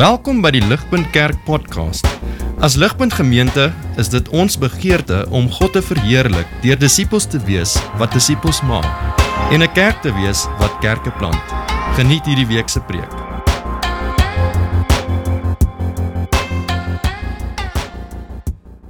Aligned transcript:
Welkom 0.00 0.38
by 0.40 0.48
die 0.54 0.62
Ligpunt 0.64 1.10
Kerk 1.12 1.36
podcast. 1.44 2.06
As 2.64 2.72
Ligpunt 2.80 3.12
Gemeente 3.12 3.66
is 4.00 4.08
dit 4.08 4.30
ons 4.32 4.54
begeerte 4.56 5.26
om 5.28 5.50
God 5.52 5.74
te 5.76 5.82
verheerlik 5.84 6.48
deur 6.64 6.78
disippels 6.80 7.26
te 7.28 7.36
wees 7.44 7.74
wat 8.00 8.16
disippels 8.16 8.62
maak 8.64 8.88
en 9.52 9.60
'n 9.60 9.72
kerk 9.76 10.00
te 10.00 10.08
wees 10.16 10.46
wat 10.56 10.80
kerke 10.80 11.12
plant. 11.20 11.44
Geniet 12.00 12.24
hierdie 12.24 12.48
week 12.48 12.72
se 12.72 12.80
preek. 12.80 13.12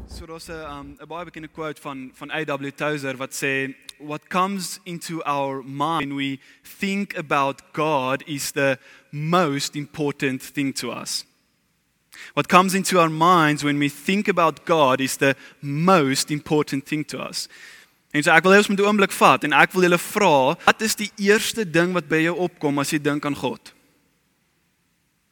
So 0.06 0.26
daar's 0.26 0.46
'n 0.46 0.62
um, 0.62 0.94
'n 0.94 1.08
baie 1.08 1.24
bekende 1.24 1.48
quote 1.48 1.80
van 1.80 2.10
van 2.14 2.30
A.W. 2.30 2.70
Tozer 2.70 3.16
wat 3.16 3.34
sê 3.34 3.74
what 3.98 4.28
comes 4.28 4.78
into 4.84 5.20
our 5.24 5.62
mind 5.64 6.00
when 6.00 6.14
we 6.14 6.38
think 6.62 7.16
about 7.16 7.62
God 7.72 8.22
is 8.26 8.52
the 8.52 8.78
most 9.10 9.76
important 9.76 10.42
thing 10.42 10.74
to 10.74 10.90
us. 10.90 11.24
What 12.34 12.48
comes 12.48 12.74
into 12.74 12.98
our 12.98 13.08
minds 13.08 13.64
when 13.64 13.78
we 13.78 13.88
think 13.88 14.28
about 14.28 14.64
God 14.64 15.00
is 15.00 15.16
the 15.16 15.36
most 15.60 16.30
important 16.30 16.86
thing 16.86 17.04
to 17.06 17.18
us. 17.18 17.48
En 18.10 18.22
so 18.22 18.32
ek 18.34 18.42
wil 18.42 18.56
hê 18.56 18.58
ons 18.58 18.68
moet 18.68 18.80
'n 18.80 18.88
oomblik 18.90 19.12
vat 19.12 19.44
en 19.44 19.52
ek 19.52 19.72
wil 19.72 19.86
julle 19.86 19.98
vra, 19.98 20.58
wat 20.66 20.82
is 20.82 20.94
die 20.94 21.10
eerste 21.16 21.64
ding 21.64 21.92
wat 21.94 22.08
by 22.08 22.26
jou 22.26 22.36
opkom 22.36 22.78
as 22.78 22.90
jy 22.90 22.98
dink 22.98 23.24
aan 23.24 23.36
God? 23.36 23.72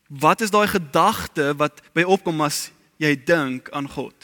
Wat 0.09 0.41
is 0.41 0.51
daai 0.51 0.67
gedagte 0.67 1.57
wat 1.59 1.83
by 1.93 2.03
opkom 2.03 2.41
as 2.41 2.71
jy 2.99 3.15
dink 3.17 3.69
aan 3.71 3.89
God? 3.89 4.15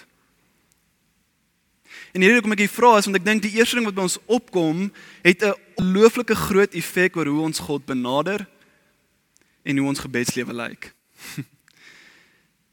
En 2.14 2.22
hierdie 2.22 2.40
kom 2.40 2.52
ek 2.52 2.62
hier 2.62 2.70
vra 2.70 2.98
is 2.98 3.06
want 3.06 3.16
ek 3.16 3.26
dink 3.26 3.42
die 3.42 3.58
eerste 3.58 3.74
ding 3.76 3.86
wat 3.86 3.94
by 3.94 4.06
ons 4.06 4.22
opkom 4.26 4.92
het 5.24 5.42
'n 5.42 5.54
ongelooflike 5.74 6.34
groot 6.34 6.74
effek 6.74 7.16
oor 7.16 7.26
hoe 7.26 7.42
ons 7.42 7.58
God 7.58 7.84
benader 7.86 8.46
en 9.64 9.80
hoe 9.80 9.88
ons 9.88 10.04
gebedslewe 10.04 10.54
lyk. 10.54 10.92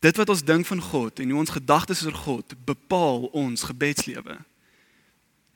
Dit 0.02 0.18
wat 0.18 0.30
ons 0.34 0.44
dink 0.44 0.66
van 0.66 0.82
God 0.82 1.20
en 1.22 1.30
hoe 1.30 1.40
ons 1.40 1.54
gedagtes 1.54 2.04
oor 2.06 2.18
God 2.26 2.56
bepaal 2.66 3.30
ons 3.38 3.64
gebedslewe. 3.70 4.38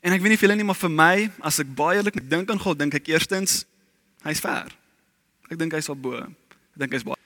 En 0.06 0.14
ek 0.14 0.22
weet 0.22 0.36
nie 0.36 0.38
vir 0.38 0.48
julle 0.48 0.58
nie, 0.59 0.68
maar 0.68 0.78
vir 0.78 0.94
my, 0.94 1.14
as 1.42 1.58
ek 1.64 1.72
baie 1.76 1.98
eerlik 1.98 2.20
dink 2.30 2.52
aan 2.54 2.62
God, 2.62 2.78
dink 2.78 2.94
ek 2.94 3.09
eerstens 3.09 3.64
hy's 4.26 4.42
ver. 4.44 4.70
Ek 5.50 5.58
dink 5.58 5.74
hy's 5.74 5.90
op 5.90 5.98
bo. 6.02 6.22
Ek 6.22 6.84
dink 6.84 6.94
hy's 6.94 7.06
baie. 7.08 7.18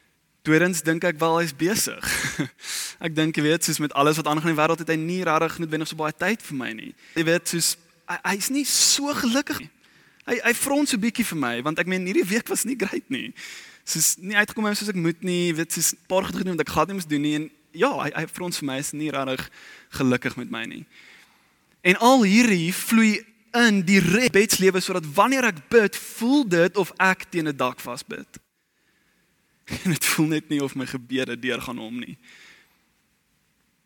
Tweedens 0.47 0.79
dink 0.81 1.03
ek 1.03 1.19
wel 1.19 1.41
hy's 1.41 1.51
besig. 1.51 2.13
ek 3.05 3.11
dink 3.17 3.35
jy 3.35 3.43
weet, 3.49 3.67
soos 3.67 3.81
met 3.83 3.93
alles 3.99 4.17
wat 4.21 4.31
aangaan 4.31 4.53
in 4.53 4.55
die 4.55 4.61
wêreld 4.61 4.81
het 4.81 4.93
hy 4.93 4.97
nie 4.99 5.19
regtig 5.27 5.59
noodwendig 5.59 5.91
so 5.91 5.99
baie 5.99 6.15
tyd 6.15 6.45
vir 6.47 6.59
my 6.61 6.71
nie. 6.77 6.93
Jy 7.19 7.27
weet, 7.27 7.51
soos 7.51 7.75
hy's 8.07 8.47
hy 8.47 8.55
nie 8.55 8.65
so 8.65 9.11
gelukkig 9.19 9.59
nie. 9.65 9.71
Hy 10.29 10.39
hy 10.45 10.53
frons 10.55 10.95
so 10.95 11.01
bietjie 11.01 11.27
vir 11.33 11.39
my 11.41 11.53
want 11.67 11.83
ek 11.83 11.89
meen 11.91 12.07
hierdie 12.07 12.27
week 12.31 12.47
was 12.47 12.63
nie 12.63 12.77
great 12.79 13.11
nie 13.11 13.33
soos 13.83 14.15
nie 14.17 14.35
uitgekom 14.35 14.65
het 14.65 14.77
soos 14.77 14.91
ek 14.91 14.99
moet 14.99 15.23
nie, 15.23 15.53
weet 15.55 15.73
soos 15.73 15.93
paar 16.07 16.27
gedoen 16.27 16.55
wat 16.55 16.65
ek 16.65 16.73
glad 16.73 16.87
nie 16.87 16.99
moes 16.99 17.09
doen 17.09 17.21
nie 17.21 17.35
en 17.35 17.47
ja, 17.71 17.91
hy 18.01 18.09
hy 18.15 18.25
vir 18.27 18.45
ons 18.45 18.59
vir 18.59 18.67
my 18.69 18.77
is 18.81 18.91
nie 18.97 19.11
regtig 19.13 19.45
gelukkig 19.99 20.37
met 20.39 20.51
my 20.51 20.65
nie. 20.69 20.83
En 21.85 21.99
al 22.03 22.25
hierdie 22.27 22.73
vloei 22.75 23.19
in 23.57 23.81
die 23.85 24.01
gebedslewe 24.01 24.81
sodat 24.83 25.07
wanneer 25.15 25.49
ek 25.49 25.63
bid, 25.71 25.97
voel 26.17 26.43
dit 26.49 26.77
of 26.77 26.91
ek 27.01 27.29
teen 27.29 27.47
'n 27.47 27.55
dak 27.55 27.79
vasbid. 27.79 28.27
En 29.85 29.91
dit 29.93 30.05
voel 30.05 30.27
net 30.27 30.49
nie 30.49 30.63
of 30.63 30.75
my 30.75 30.85
gebede 30.85 31.39
deurgaan 31.39 31.77
hom 31.77 31.99
nie. 31.99 32.17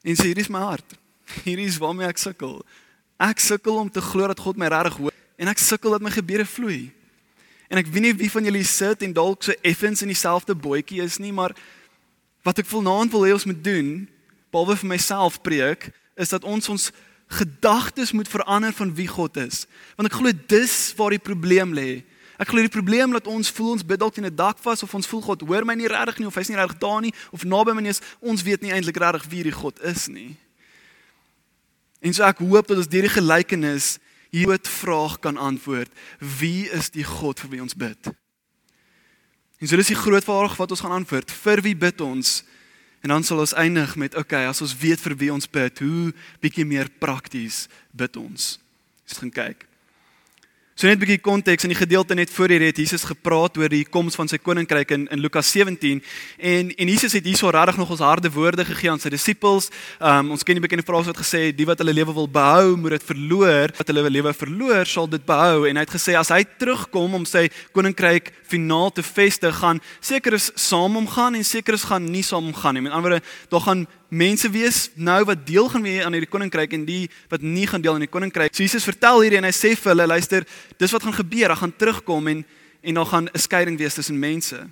En 0.03 0.15
sê 0.15 0.31
hierdie 0.31 0.43
is 0.43 0.51
my 0.51 0.59
hart. 0.59 0.95
Hierdie 1.47 1.67
is 1.67 1.77
waarmee 1.77 2.07
ek 2.07 2.17
sukkel. 2.17 2.63
Ek 3.19 3.39
sukkel 3.39 3.75
om 3.75 3.89
te 3.91 4.01
glo 4.01 4.27
dat 4.27 4.39
God 4.39 4.57
my 4.57 4.67
regtig 4.67 4.97
hoor 4.99 5.13
en 5.35 5.47
ek 5.47 5.59
sukkel 5.59 5.91
dat 5.91 6.01
my 6.01 6.11
gebede 6.11 6.45
vloei. 6.45 6.91
En 7.73 7.79
ek 7.81 7.87
weet 7.89 8.05
nie 8.05 8.13
wie 8.21 8.29
van 8.29 8.45
julle 8.45 8.61
sit 8.69 9.01
en 9.01 9.15
dalk 9.17 9.41
so 9.41 9.53
effens 9.65 10.03
in 10.05 10.11
dieselfde 10.11 10.53
bootjie 10.53 11.01
is 11.01 11.17
nie, 11.17 11.31
maar 11.33 11.55
wat 12.45 12.59
ek 12.61 12.69
vanaand 12.69 13.09
wil 13.09 13.25
hê 13.25 13.31
ons 13.33 13.47
moet 13.49 13.63
doen, 13.65 13.87
behalwe 14.53 14.75
vir 14.83 14.91
myself 14.91 15.39
preek, 15.41 15.87
is 16.13 16.29
dat 16.29 16.45
ons 16.45 16.69
ons 16.69 16.91
gedagtes 17.33 18.11
moet 18.13 18.29
verander 18.29 18.75
van 18.77 18.91
wie 18.93 19.07
God 19.09 19.39
is. 19.41 19.63
Want 19.97 20.11
ek 20.11 20.19
glo 20.19 20.35
dis 20.53 20.75
waar 20.99 21.15
die 21.15 21.23
probleem 21.23 21.73
lê. 21.73 22.03
Ek 22.37 22.51
glo 22.51 22.61
die 22.61 22.69
probleem 22.69 23.15
dat 23.17 23.25
ons 23.31 23.49
voel 23.49 23.73
ons 23.79 23.87
bid 23.89 24.03
dalk 24.03 24.21
in 24.21 24.29
'n 24.29 24.35
dak 24.35 24.61
vas 24.61 24.85
of 24.85 24.93
ons 24.93 25.09
voel 25.09 25.21
God 25.21 25.41
hoor 25.41 25.65
my 25.65 25.73
nie 25.73 25.89
regtig 25.89 26.19
nie 26.19 26.29
of 26.29 26.35
hy's 26.35 26.49
nie 26.49 26.61
regtig 26.61 26.77
daar 26.77 27.01
nie 27.01 27.13
of 27.31 27.41
naby 27.43 27.73
my 27.73 27.81
nie 27.81 27.89
is 27.89 28.01
ons 28.21 28.43
weet 28.43 28.61
nie 28.61 28.71
eintlik 28.71 29.01
regtig 29.01 29.25
wie 29.29 29.43
die 29.43 29.51
God 29.51 29.81
is 29.81 30.07
nie. 30.07 30.37
En 32.01 32.13
so 32.13 32.21
ek 32.23 32.37
hoop 32.37 32.67
dat 32.67 32.77
ons 32.77 32.87
deur 32.87 33.01
die 33.01 33.17
gelykenis 33.17 33.97
hierdie 34.33 34.69
vraag 34.81 35.19
kan 35.21 35.37
antwoord: 35.37 35.91
Wie 36.19 36.69
is 36.73 36.89
die 36.93 37.05
God 37.05 37.39
vir 37.43 37.53
wie 37.53 37.61
ons 37.61 37.77
bid? 37.77 38.09
En 39.61 39.69
so 39.69 39.79
dis 39.79 39.93
die 39.93 39.99
groot 39.99 40.25
vraag 40.25 40.57
wat 40.59 40.73
ons 40.75 40.81
gaan 40.83 40.97
antwoord. 40.97 41.31
Vir 41.31 41.61
wie 41.63 41.75
bid 41.77 42.01
ons? 42.01 42.41
En 43.03 43.13
dan 43.13 43.23
sal 43.23 43.39
ons 43.43 43.53
eindig 43.53 43.95
met: 43.95 44.15
Okay, 44.15 44.45
as 44.47 44.61
ons 44.61 44.75
weet 44.77 44.99
vir 44.99 45.15
wie 45.19 45.31
ons 45.33 45.49
bid, 45.49 45.79
hoe 45.79 46.13
bietjie 46.43 46.65
meer 46.65 46.89
prakties 46.99 47.67
bid 47.91 48.17
ons? 48.19 48.57
Ons 49.07 49.21
gaan 49.21 49.31
kyk. 49.31 49.67
So 50.75 50.87
net 50.87 50.97
'n 50.97 51.05
bietjie 51.05 51.21
konteks 51.21 51.63
in 51.63 51.69
die 51.69 51.77
gedeelte 51.77 52.15
net 52.15 52.31
voor 52.33 52.49
hier 52.49 52.61
het 52.65 52.77
Jesus 52.77 53.03
gepraat 53.03 53.57
oor 53.57 53.69
die 53.69 53.85
koms 53.85 54.15
van 54.15 54.27
sy 54.27 54.37
koninkryk 54.37 54.89
in 54.91 55.07
in 55.11 55.19
Lukas 55.19 55.51
17 55.51 56.01
en 56.39 56.71
en 56.75 56.87
Jesus 56.87 57.13
het 57.13 57.23
hierso 57.23 57.49
regtig 57.49 57.77
nog 57.77 57.91
ons 57.91 57.99
harde 57.99 58.31
woorde 58.31 58.65
gegee 58.65 58.89
aan 58.89 58.99
sy 58.99 59.09
disippels. 59.09 59.69
Um 60.01 60.31
ons 60.31 60.43
ken 60.43 60.55
die 60.55 60.61
bekende 60.67 60.83
frase 60.83 61.13
wat 61.13 61.21
gesê 61.21 61.45
het 61.45 61.57
die 61.57 61.65
wat 61.65 61.77
hulle 61.77 61.93
lewe 61.93 62.13
wil 62.13 62.27
behou, 62.27 62.75
moet 62.75 62.89
dit 62.89 63.03
verloor. 63.03 63.69
Wat 63.77 63.87
hulle 63.87 64.09
lewe 64.09 64.33
verloor, 64.33 64.85
sal 64.85 65.07
dit 65.07 65.23
behou 65.25 65.67
en 65.69 65.75
hy 65.75 65.83
het 65.85 65.93
gesê 65.93 66.17
as 66.17 66.29
hy 66.29 66.43
terugkom 66.57 67.13
om 67.13 67.25
sy 67.25 67.49
koninkryk 67.71 68.33
finaal 68.49 68.91
te 68.91 69.03
vestig, 69.03 69.55
gaan 69.55 69.79
seker 70.01 70.33
is 70.33 70.51
saam 70.55 70.97
omgaan 70.97 71.35
en 71.35 71.43
seker 71.45 71.73
is 71.73 71.83
gaan 71.83 72.09
nie 72.09 72.23
saam 72.23 72.49
omgaan 72.49 72.73
nie. 72.73 72.81
Met 72.81 72.93
ander 72.93 73.11
woorde, 73.11 73.25
daar 73.49 73.61
gaan 73.61 73.87
mense 74.13 74.49
wees 74.53 74.89
nou 74.93 75.23
wat 75.25 75.45
deel 75.47 75.69
gaan 75.69 75.81
wees 75.81 76.03
aan 76.05 76.13
hierdie 76.13 76.29
koninkryk 76.29 76.75
en 76.77 76.85
die 76.85 77.07
wat 77.31 77.41
nie 77.41 77.65
gaan 77.67 77.81
deel 77.81 77.97
aan 77.97 78.05
die 78.05 78.11
koninkryk. 78.11 78.53
So 78.53 78.63
Jesus 78.63 78.85
vertel 78.85 79.23
hierdie 79.23 79.39
en 79.41 79.47
hy 79.47 79.53
sê 79.55 79.73
vir 79.73 79.93
hulle, 79.93 80.07
luister, 80.07 80.45
dis 80.77 80.93
wat 80.93 81.05
gaan 81.07 81.17
gebeur. 81.17 81.53
Hy 81.53 81.61
gaan 81.63 81.77
terugkom 81.77 82.29
en 82.31 82.45
en 82.83 82.97
dan 82.99 83.07
gaan 83.07 83.29
'n 83.31 83.39
skeiding 83.39 83.77
wees 83.77 83.93
tussen 83.93 84.19
mense. 84.19 84.67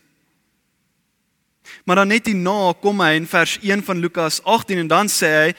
Maar 1.85 1.96
dan 1.96 2.07
net 2.07 2.25
hierna 2.25 2.74
kom 2.81 3.00
hy 3.00 3.13
in 3.16 3.28
vers 3.28 3.57
1 3.62 3.84
van 3.84 4.00
Lukas 4.00 4.44
18 4.44 4.78
en 4.78 4.88
dan 4.88 5.07
sê 5.07 5.28
hy 5.28 5.53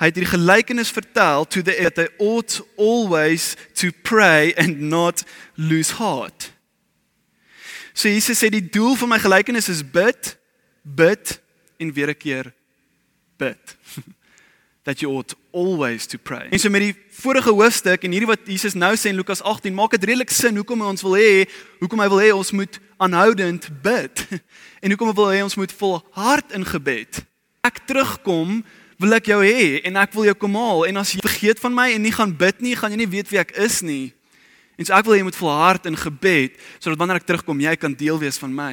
hy 0.00 0.06
het 0.06 0.16
hierdie 0.16 0.38
gelykenis 0.38 0.90
vertel 0.90 1.44
to 1.44 1.62
the 1.62 1.76
that 1.82 1.94
they 1.94 2.08
ought 2.18 2.62
always 2.76 3.54
to 3.74 3.90
pray 4.02 4.54
and 4.56 4.80
not 4.80 5.24
lose 5.54 5.92
heart. 5.92 6.52
So 7.92 8.08
Jesus 8.08 8.38
sê 8.38 8.48
die 8.48 8.68
doel 8.68 8.96
van 8.96 9.08
my 9.08 9.18
gelykenis 9.18 9.68
is 9.68 9.90
bid, 9.90 10.38
bid 10.82 11.40
en 11.76 11.92
weer 11.92 12.08
'n 12.08 12.16
keer 12.16 12.52
bid. 13.42 13.76
That 14.86 14.98
you 14.98 15.12
ought 15.14 15.34
always 15.54 16.06
to 16.10 16.18
pray. 16.18 16.48
En 16.50 16.58
so 16.58 16.70
met 16.70 16.82
die 16.82 16.94
vorige 17.22 17.52
hoofstuk 17.54 18.02
en 18.02 18.10
hierdie 18.10 18.30
wat 18.30 18.48
Jesus 18.50 18.74
nou 18.74 18.90
sê 18.98 19.12
in 19.12 19.18
Lukas 19.20 19.42
18 19.46 19.74
maak 19.74 19.94
dit 19.94 20.08
redelik 20.10 20.32
sin 20.34 20.58
hoekom 20.58 20.82
hy 20.82 20.88
ons 20.90 21.04
wil 21.06 21.14
hê, 21.20 21.44
hoekom 21.78 22.02
hy 22.02 22.08
wil 22.10 22.22
hê 22.22 22.30
ons 22.34 22.50
moet 22.56 22.80
aanhoudend 23.02 23.68
bid. 23.84 24.24
En 24.82 24.90
hoekom 24.90 25.12
hy 25.12 25.14
wil 25.14 25.28
hê 25.30 25.42
ons 25.44 25.54
moet 25.54 25.72
volhard 25.78 26.56
in 26.58 26.64
gebed. 26.66 27.20
Ek 27.62 27.76
terugkom 27.86 28.64
wil 28.98 29.14
ek 29.14 29.28
jou 29.30 29.38
hê 29.46 29.78
en 29.86 30.00
ek 30.02 30.16
wil 30.16 30.26
jou 30.26 30.34
kom 30.42 30.56
haal 30.58 30.82
en 30.88 30.98
as 30.98 31.12
jy 31.14 31.22
vergeet 31.22 31.62
van 31.62 31.76
my 31.76 31.86
en 31.94 32.02
nie 32.02 32.14
gaan 32.14 32.32
bid 32.34 32.58
nie, 32.64 32.74
gaan 32.78 32.90
jy 32.90 32.98
nie 33.04 33.12
weet 33.12 33.30
wie 33.30 33.38
ek 33.38 33.54
is 33.62 33.78
nie. 33.86 34.10
En 34.74 34.88
so 34.88 34.96
ek 34.96 35.06
wil 35.06 35.14
hê 35.14 35.20
jy 35.20 35.28
moet 35.28 35.38
volhard 35.38 35.86
in 35.86 35.98
gebed 35.98 36.58
sodat 36.80 36.98
wanneer 36.98 37.22
ek 37.22 37.28
terugkom 37.30 37.62
jy 37.62 37.76
kan 37.78 37.94
deel 37.94 38.18
wees 38.18 38.40
van 38.42 38.50
my. 38.50 38.72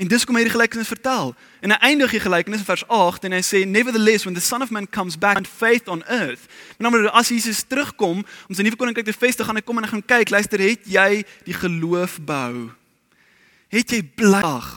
En 0.00 0.08
dis 0.08 0.22
kom 0.24 0.38
hy 0.38 0.46
die 0.46 0.52
gelykenis 0.54 0.88
vertel. 0.88 1.34
En 1.60 1.74
hy 1.74 1.76
eindig 1.90 2.14
die 2.14 2.22
gelykenis 2.24 2.62
in 2.62 2.68
vers 2.70 2.86
8 2.88 3.26
en 3.28 3.34
hy 3.36 3.40
sê 3.44 3.58
nevertheless 3.68 4.24
when 4.24 4.36
the 4.36 4.40
son 4.40 4.64
of 4.64 4.72
man 4.72 4.88
comes 4.88 5.18
back 5.20 5.36
and 5.36 5.48
faith 5.48 5.90
on 5.92 6.00
earth. 6.08 6.46
En 6.78 6.88
dan 6.88 7.10
as 7.12 7.28
Jesus 7.28 7.60
terugkom 7.68 8.22
om 8.24 8.56
sy 8.56 8.64
nuwe 8.64 8.80
koninkryk 8.80 9.10
te 9.10 9.12
vestig, 9.12 9.44
gaan 9.44 9.60
hy 9.60 9.64
kom 9.66 9.76
en 9.76 9.84
hy 9.84 9.92
gaan 9.92 10.06
kyk, 10.14 10.32
luister, 10.32 10.64
het 10.64 10.88
jy 10.88 11.20
die 11.44 11.58
geloof 11.58 12.16
bou? 12.24 12.70
Het 13.68 13.92
jy 13.98 14.00
blag? 14.16 14.72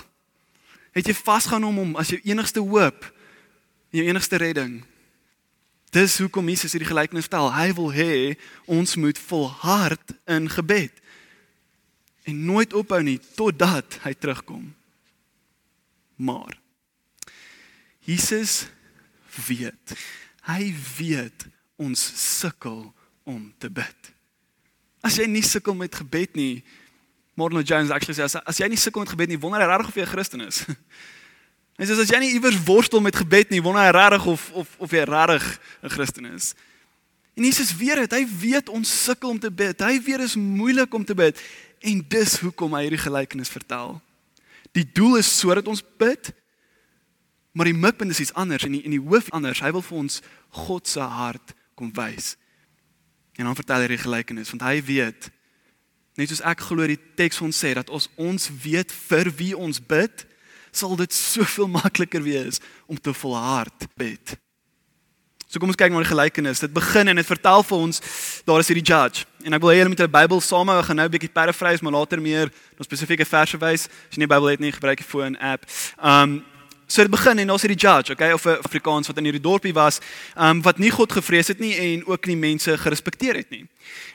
Het 0.92 1.14
jy 1.14 1.16
vasgehou 1.16 1.72
om 1.72 1.80
hom 1.86 1.96
as 2.04 2.12
jou 2.12 2.20
enigste 2.28 2.60
hoop 2.60 3.08
jou 3.96 4.04
enigste 4.04 4.44
redding? 4.44 4.82
Dis 5.96 6.20
hoekom 6.20 6.52
Jesus 6.52 6.76
hierdie 6.76 6.92
gelykenis 6.92 7.30
vertel. 7.30 7.48
Hy 7.54 7.72
wil 7.80 7.92
hê 7.96 8.14
ons 8.68 9.00
moet 9.00 9.26
volhard 9.30 10.16
in 10.28 10.52
gebed 10.52 11.00
en 12.28 12.46
nooit 12.52 12.74
ophou 12.76 13.00
nie 13.06 13.22
totdat 13.40 14.02
hy 14.04 14.18
terugkom. 14.20 14.74
Maar 16.16 16.60
Jesus 18.04 18.68
weet. 19.48 19.96
Hy 20.44 20.74
weet 20.98 21.48
ons 21.76 22.00
sukkel 22.40 22.94
om 23.24 23.54
te 23.58 23.72
bid. 23.72 24.12
As 25.04 25.16
jy 25.20 25.28
nie 25.28 25.44
sukkel 25.44 25.76
met 25.76 25.96
gebed 25.96 26.36
nie, 26.36 26.64
Morno 27.40 27.64
Jones 27.66 27.90
actually 27.90 28.16
sê 28.16 28.28
as, 28.28 28.36
as 28.46 28.60
jy 28.62 28.68
nie 28.70 28.80
sukkel 28.80 29.04
met 29.04 29.14
gebed 29.14 29.32
nie, 29.32 29.40
wonder 29.40 29.64
hy 29.64 29.70
regtig 29.72 29.90
of 29.90 29.96
jy 29.98 30.06
'n 30.06 30.14
Christen 30.14 30.42
is. 30.46 30.64
Hy 31.80 31.88
sê 31.90 31.96
as 31.98 32.12
jy 32.12 32.20
nie 32.22 32.36
iewers 32.38 32.60
worstel 32.68 33.02
met 33.02 33.16
gebed 33.18 33.50
nie, 33.50 33.62
wonder 33.64 33.82
hy 33.82 33.90
regtig 33.90 34.28
of 34.30 34.52
of 34.54 34.76
of 34.78 34.92
jy 34.92 35.04
regtig 35.10 35.60
'n 35.82 35.90
Christen 35.90 36.26
is. 36.30 36.54
En 37.34 37.44
Jesus 37.44 37.74
weet 37.76 38.06
dit, 38.06 38.12
hy 38.12 38.28
weet 38.28 38.70
ons 38.70 39.04
sukkel 39.04 39.30
om 39.30 39.40
te 39.40 39.50
bid. 39.50 39.80
Hy 39.82 39.98
weet 39.98 40.22
dit 40.22 40.30
is 40.30 40.36
moeilik 40.38 40.94
om 40.94 41.06
te 41.06 41.16
bid 41.16 41.40
en 41.82 42.06
dis 42.08 42.40
hoekom 42.40 42.76
hy 42.78 42.84
hierdie 42.86 43.02
gelykenis 43.02 43.50
vertel. 43.50 43.98
Die 44.74 44.86
doel 44.86 45.20
is 45.22 45.30
sodat 45.30 45.68
ons 45.70 45.84
bid. 46.02 46.32
Maar 47.54 47.70
die 47.70 47.78
mikpunt 47.78 48.12
is 48.12 48.24
iets 48.24 48.34
anders 48.34 48.66
en 48.66 48.74
die 48.74 48.82
en 48.84 48.96
die 48.96 49.02
hoof 49.02 49.30
anders. 49.30 49.62
Hy 49.62 49.72
wil 49.76 49.86
vir 49.86 50.00
ons 50.02 50.22
God 50.66 50.90
se 50.90 51.02
hart 51.02 51.54
kom 51.78 51.92
wys. 51.94 52.34
En 53.38 53.46
dan 53.46 53.58
vertel 53.58 53.86
hy 53.86 53.94
die 53.94 54.02
gelykenis 54.02 54.54
want 54.54 54.66
hy 54.66 54.78
weet 54.86 55.30
net 56.14 56.30
soos 56.30 56.44
ek 56.46 56.62
glo 56.68 56.86
die 56.86 57.00
teks 57.18 57.40
ons 57.42 57.58
sê 57.58 57.72
dat 57.74 57.90
ons 57.90 58.06
ons 58.22 58.44
weet 58.62 58.92
vir 58.94 59.32
wie 59.34 59.54
ons 59.58 59.80
bid, 59.82 60.26
sal 60.70 60.94
dit 60.98 61.14
soveel 61.14 61.70
makliker 61.74 62.22
wees 62.22 62.62
om 62.86 63.00
te 63.02 63.14
volhard 63.18 63.88
bid. 63.98 64.36
So 65.54 65.62
kom 65.62 65.70
ons 65.70 65.78
kyk 65.78 65.92
na 65.94 66.00
die 66.02 66.10
gelykenis. 66.10 66.64
Dit 66.64 66.72
begin 66.74 67.12
en 67.12 67.20
dit 67.20 67.28
vertel 67.30 67.62
vir 67.70 67.82
ons 67.86 68.00
daar 68.48 68.64
is 68.64 68.70
hierdie 68.72 68.88
judge. 68.90 69.28
En 69.46 69.54
ek 69.54 69.62
wil 69.62 69.70
hê 69.70 69.76
julle 69.78 69.92
moet 69.94 70.02
'n 70.02 70.10
Bybel 70.10 70.42
saam 70.42 70.68
hou. 70.68 70.80
Ek 70.80 70.86
gaan 70.86 70.98
nou 70.98 71.06
'n 71.06 71.14
bietjie 71.14 71.30
paraphrase, 71.30 71.84
maar 71.84 71.94
later 71.94 72.20
meer 72.20 72.50
na 72.50 72.82
spesifieke 72.84 73.24
verse 73.24 73.56
wys. 73.58 73.86
As 73.86 74.18
jy 74.18 74.26
nie 74.26 74.28
Bybel 74.28 74.50
het 74.50 74.60
nie, 74.60 74.72
gebruik 74.72 74.98
jy 74.98 75.06
foon 75.06 75.38
app. 75.38 75.66
Um 76.02 76.44
so 76.88 77.04
dit 77.04 77.12
begin 77.12 77.38
en 77.38 77.48
daar's 77.48 77.62
hierdie 77.62 77.78
judge, 77.78 78.12
okay, 78.12 78.32
of 78.34 78.46
'n 78.46 78.58
Afrikaans 78.66 79.08
wat 79.08 79.18
in 79.18 79.26
hierdie 79.26 79.42
dorpie 79.42 79.74
was, 79.74 80.00
um 80.36 80.62
wat 80.64 80.80
nie 80.80 80.90
God 80.90 81.12
gevrees 81.12 81.48
het 81.48 81.60
nie 81.60 81.76
en 81.76 82.06
ook 82.08 82.26
nie 82.26 82.36
mense 82.36 82.76
gerespekteer 82.78 83.36
het 83.36 83.52
nie. 83.52 83.68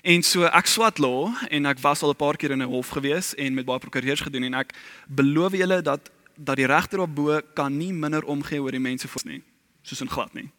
En 0.02 0.22
so 0.22 0.42
ek 0.42 0.66
swat 0.66 0.98
law 0.98 1.32
en 1.50 1.66
ek 1.66 1.78
was 1.78 2.02
al 2.02 2.10
'n 2.10 2.16
paar 2.16 2.36
keer 2.36 2.50
in 2.50 2.62
'n 2.62 2.66
hof 2.66 2.88
gewees 2.88 3.34
en 3.36 3.54
met 3.54 3.64
baie 3.64 3.78
prokureurs 3.78 4.22
gedoen 4.22 4.42
en 4.42 4.54
ek 4.54 4.72
beloof 5.06 5.52
julle 5.52 5.82
dat 5.82 6.10
dat 6.36 6.56
die 6.56 6.66
regter 6.66 6.98
op 6.98 7.14
bo 7.14 7.40
kan 7.54 7.76
nie 7.76 7.92
minder 7.92 8.24
omgee 8.24 8.60
oor 8.60 8.70
die 8.70 8.80
mense 8.80 9.08
voor 9.08 9.22
nie, 9.24 9.42
soos 9.82 10.00
in 10.00 10.10
glad 10.10 10.34
nie. 10.34 10.50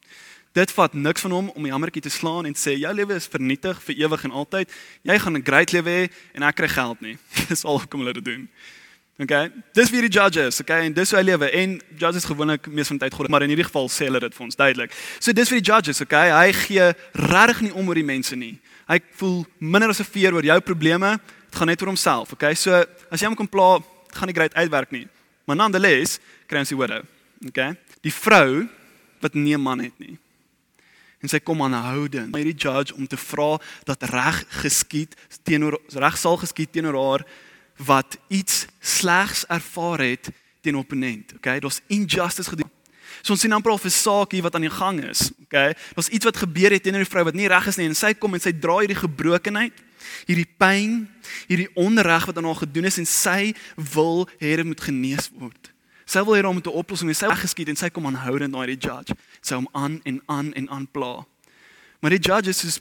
Dit 0.57 0.71
vat 0.73 0.93
niks 0.93 1.21
van 1.21 1.31
hom 1.31 1.49
om 1.53 1.63
die 1.63 1.71
hamertjie 1.71 2.01
te 2.01 2.09
slaan 2.09 2.47
en 2.49 2.55
sê 2.57 2.73
jou 2.73 2.89
lewe 2.93 3.13
is 3.19 3.29
vernietig 3.29 3.77
vir 3.85 3.99
ewig 4.01 4.23
en 4.25 4.33
altyd. 4.33 4.71
Jy 5.05 5.19
gaan 5.19 5.37
'n 5.37 5.45
great 5.45 5.71
lewe 5.71 5.89
hê 5.89 6.09
en 6.33 6.43
ek 6.43 6.55
kry 6.55 6.67
geld 6.67 7.01
nie. 7.01 7.17
Dis 7.49 7.65
al 7.65 7.79
kom 7.87 8.01
hulle 8.01 8.13
dit 8.13 8.25
doen. 8.25 8.49
Okay. 9.19 9.51
Dis 9.73 9.89
wie 9.91 10.01
die 10.01 10.09
judges, 10.09 10.61
okay? 10.61 10.85
En 10.85 10.93
dis 10.93 11.09
hoe 11.11 11.19
hy 11.19 11.25
lewe. 11.25 11.49
En 11.51 11.81
judges 11.99 12.23
gewoonlik 12.25 12.67
mees 12.67 12.87
van 12.87 12.97
die 12.97 13.03
tyd 13.03 13.13
God, 13.13 13.27
maar 13.27 13.43
in 13.43 13.51
hierdie 13.51 13.67
geval 13.67 13.89
sê 13.91 14.07
hulle 14.07 14.19
dit 14.19 14.33
vir 14.33 14.45
ons 14.45 14.55
duidelik. 14.55 14.93
So 15.19 15.33
dis 15.35 15.49
vir 15.51 15.59
die 15.59 15.67
judges, 15.67 15.99
okay? 16.01 16.31
Hy 16.31 16.53
gee 16.53 16.85
regtig 17.13 17.61
nie 17.61 17.73
om 17.75 17.87
oor 17.87 17.99
die 17.99 18.07
mense 18.07 18.35
nie. 18.35 18.55
Hy 18.87 18.99
voel 19.19 19.45
minder 19.59 19.89
as 19.89 19.99
'n 19.99 20.07
veer 20.07 20.33
oor 20.33 20.45
jou 20.45 20.59
probleme. 20.61 21.19
Dit 21.51 21.59
gaan 21.59 21.67
net 21.67 21.81
oor 21.81 21.91
homself, 21.91 22.31
okay? 22.31 22.55
So 22.55 22.71
as 23.11 23.19
jy 23.19 23.27
hom 23.27 23.35
kan 23.35 23.47
pla, 23.47 23.83
gaan 24.15 24.27
nie 24.27 24.33
great 24.33 24.55
uitwerk 24.55 24.91
nie. 24.91 25.07
Maar 25.45 25.57
nonetheless, 25.57 26.19
kry 26.47 26.59
ons 26.59 26.69
die 26.69 26.77
widow, 26.77 27.03
okay? 27.45 27.75
Die 28.01 28.13
vrou 28.13 28.69
wat 29.19 29.35
nie 29.35 29.53
'n 29.53 29.61
man 29.61 29.79
het 29.79 29.99
nie 29.99 30.17
en 31.19 31.31
sy 31.31 31.39
kom 31.43 31.61
aanhoudend 31.61 32.31
by 32.31 32.43
die 32.47 32.55
judge 32.55 32.95
om 32.95 33.07
te 33.07 33.19
vra 33.19 33.57
dat 33.87 34.03
reg 34.11 34.43
geskied 34.61 35.15
teenoor 35.43 35.79
reg 35.99 36.17
sal 36.17 36.39
geskied 36.39 36.71
teenoor 36.71 36.97
haar 36.99 37.25
wat 37.85 38.17
iets 38.27 38.65
slegs 38.79 39.45
ervaar 39.47 40.03
het 40.03 40.29
teen 40.61 40.75
opponent. 40.75 41.33
Okay, 41.39 41.59
daar's 41.59 41.81
injustice 41.87 42.49
gedoen. 42.49 42.71
So 43.23 43.33
ons 43.33 43.41
sien 43.43 43.53
amper 43.55 43.71
al 43.71 43.79
'n 43.83 43.89
saak 43.89 44.31
hier 44.31 44.43
wat 44.43 44.55
aan 44.55 44.67
die 44.67 44.77
gang 44.77 45.03
is. 45.03 45.31
Okay, 45.43 45.75
daar's 45.95 46.09
iets 46.09 46.25
wat 46.25 46.37
gebeur 46.37 46.71
het 46.71 46.83
teenoor 46.83 47.03
die 47.03 47.11
vrou 47.11 47.23
wat 47.23 47.33
nie 47.33 47.47
reg 47.47 47.67
is 47.67 47.77
nie 47.77 47.87
en 47.87 47.95
sy 47.95 48.13
kom 48.13 48.33
en 48.33 48.39
sy 48.39 48.51
dra 48.51 48.79
hierdie 48.79 48.95
gebrokenheid, 48.95 49.73
hierdie 50.25 50.47
pyn, 50.57 51.09
hierdie 51.47 51.69
onreg 51.75 52.25
wat 52.25 52.37
aan 52.37 52.45
haar 52.45 52.63
gedoen 52.63 52.85
is 52.85 52.97
en 52.97 53.05
sy 53.05 53.53
wil 53.75 54.27
hê 54.39 54.55
dit 54.55 54.65
moet 54.65 54.81
genees 54.81 55.29
word. 55.33 55.71
Sy 56.09 56.23
wil 56.25 56.39
hê 56.39 56.41
hom 56.41 56.57
moet 56.57 56.65
'n 56.65 56.79
oplossing 56.81 57.09
hê. 57.09 57.15
Sy 57.15 57.29
het 57.29 57.45
geskiet 57.45 57.69
en 57.69 57.75
sy 57.75 57.89
kom 57.89 58.05
aanhoudend 58.05 58.51
na 58.51 58.65
die 58.65 58.77
judge. 58.77 59.13
Sy 59.41 59.55
hom 59.55 59.67
aan 59.73 60.01
en 60.05 60.21
aan 60.25 60.53
en 60.53 60.69
aan 60.69 60.87
pla. 60.87 61.25
Maar 62.01 62.11
die 62.17 62.19
judge 62.19 62.49
is 62.49 62.59
soos 62.59 62.79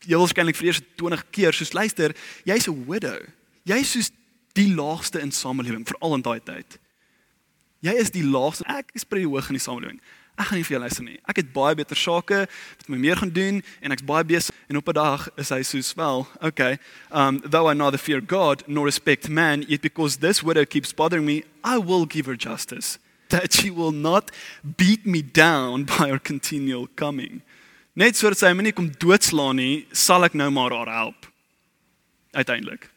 jy 0.00 0.18
waarskynlik 0.18 0.56
vir 0.56 0.66
eers 0.66 0.80
20 0.96 1.22
keer 1.30 1.52
soos 1.52 1.72
luister, 1.72 2.14
jy's 2.44 2.68
'n 2.68 2.84
widow. 2.86 3.20
Jy's 3.64 3.90
soos 3.92 4.10
die 4.54 4.74
laagste 4.74 5.20
in 5.20 5.32
samelewing 5.32 5.86
veral 5.86 6.14
in 6.14 6.22
daai 6.22 6.40
tyd. 6.40 6.78
Jy 7.80 7.92
is 7.92 8.10
die 8.10 8.24
laagste. 8.24 8.64
Ek 8.66 8.90
is 8.94 9.04
pretty 9.04 9.26
hoog 9.26 9.48
in 9.48 9.58
die 9.58 9.62
samelewing. 9.62 10.00
Ek 10.34 10.48
gaan 10.48 10.58
nie 10.58 10.66
vir 10.66 10.74
jou 10.74 10.80
luister 10.82 11.04
nie. 11.06 11.18
Ek 11.30 11.38
het 11.38 11.52
baie 11.54 11.76
beter 11.78 11.98
sake 11.98 12.40
wat 12.50 12.88
my 12.90 12.98
meer 12.98 13.20
gaan 13.20 13.30
doen 13.30 13.60
en 13.80 13.94
ek's 13.94 14.02
baie 14.06 14.26
besig 14.26 14.54
en 14.68 14.80
op 14.80 14.88
'n 14.88 14.94
dag 14.94 15.28
is 15.38 15.50
hy 15.50 15.62
soos 15.62 15.94
wel, 15.94 16.26
okay. 16.42 16.78
Um 17.10 17.40
though 17.40 17.70
I 17.70 17.74
neither 17.74 17.98
fear 17.98 18.20
God 18.20 18.66
nor 18.66 18.86
respect 18.86 19.28
man, 19.28 19.62
yet 19.68 19.80
because 19.80 20.18
this 20.18 20.42
widow 20.42 20.64
keeps 20.64 20.92
bothering 20.92 21.24
me, 21.24 21.44
I 21.62 21.78
will 21.78 22.06
give 22.06 22.26
her 22.26 22.36
justice 22.36 22.98
that 23.28 23.52
she 23.52 23.70
will 23.70 23.92
not 23.92 24.30
beat 24.76 25.06
me 25.06 25.22
down 25.22 25.84
by 25.98 26.08
her 26.08 26.18
continual 26.18 26.88
coming. 26.96 27.42
Net 27.94 28.16
sodat 28.16 28.38
sy 28.38 28.52
my 28.52 28.62
nie 28.66 28.72
kom 28.72 28.90
doodslaan 28.90 29.56
nie, 29.56 29.86
sal 29.92 30.24
ek 30.24 30.34
nou 30.34 30.50
maar 30.50 30.74
haar 30.74 30.90
help. 30.90 31.30
Uiteindelik. 32.34 32.90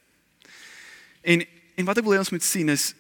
En 1.22 1.46
en 1.78 1.86
wat 1.86 2.00
ek 2.00 2.06
wil 2.08 2.16
hê 2.18 2.20
ons 2.24 2.34
moet 2.34 2.44
sien 2.44 2.70
is 2.74 2.96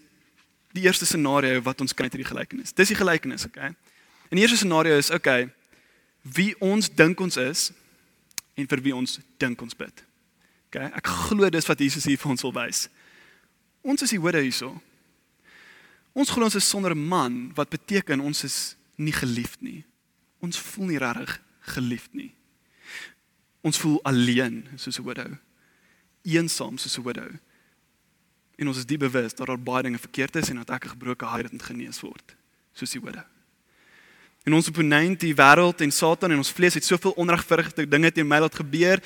die 0.77 0.83
eerste 0.85 1.07
scenario 1.09 1.61
wat 1.65 1.81
ons 1.81 1.95
kan 1.97 2.05
uit 2.05 2.13
hierdie 2.13 2.29
gelykenis. 2.29 2.75
Dis 2.77 2.91
die 2.93 2.99
gelykenis, 2.99 3.47
okay? 3.49 3.71
En 4.29 4.35
die 4.35 4.43
eerste 4.43 4.57
scenario 4.57 4.97
is 4.97 5.11
okay, 5.11 5.49
wie 6.21 6.55
ons 6.59 6.89
dink 6.89 7.19
ons 7.19 7.37
is 7.37 7.71
en 8.57 8.67
vir 8.67 8.81
wie 8.81 8.95
ons 8.95 9.19
dink 9.39 9.61
ons 9.61 9.75
bid. 9.77 10.03
Okay, 10.67 10.89
ek 10.99 11.07
glo 11.29 11.47
dis 11.53 11.67
wat 11.69 11.79
Jesus 11.79 12.07
hier 12.09 12.19
vir 12.19 12.33
ons 12.33 12.43
wil 12.43 12.55
wys. 12.57 12.87
Ons 13.87 14.03
is 14.03 14.11
die 14.11 14.21
widow 14.21 14.43
hierso. 14.43 14.73
Ons 16.17 16.33
glo 16.33 16.49
ons 16.49 16.57
is 16.59 16.67
sonder 16.67 16.91
'n 16.91 17.07
man 17.07 17.53
wat 17.55 17.69
beteken 17.69 18.19
ons 18.19 18.43
is 18.43 18.75
nie 18.97 19.13
geliefd 19.13 19.61
nie. 19.61 19.85
Ons 20.41 20.57
voel 20.57 20.85
nie 20.85 20.97
regtig 20.97 21.39
geliefd 21.61 22.13
nie. 22.13 22.33
Ons 23.61 23.77
voel 23.77 23.99
alleen 24.03 24.67
soos 24.75 24.99
'n 24.99 25.03
widow. 25.03 25.37
Eensaam 26.23 26.77
soos 26.77 26.97
'n 26.97 27.03
widow. 27.03 27.29
En 28.57 28.67
ons 28.67 28.77
is 28.77 28.85
diep 28.85 28.99
bewus 28.99 29.33
dat 29.33 29.47
daar 29.47 29.59
baie 29.59 29.83
dinge 29.83 29.99
verkeerd 29.99 30.35
is 30.35 30.49
en 30.49 30.55
dat 30.55 30.69
ek 30.69 30.85
'n 30.85 30.89
gebroke 30.89 31.25
hart 31.25 31.51
moet 31.51 31.63
genees 31.63 32.01
word 32.01 32.35
soos 32.73 32.91
die 32.91 33.01
widow. 33.01 33.36
En 34.47 34.55
ons 34.55 34.67
opponent, 34.71 35.19
die 35.19 35.35
wêreld 35.35 35.81
en 35.83 35.91
Satan 35.91 36.31
en 36.31 36.39
ons 36.39 36.53
vlees 36.55 36.77
het 36.79 36.85
soveel 36.87 37.11
onregverdige 37.19 37.83
dinge 37.83 38.11
teen 38.15 38.27
my 38.27 38.39
laat 38.39 38.55
gebeur 38.55 39.01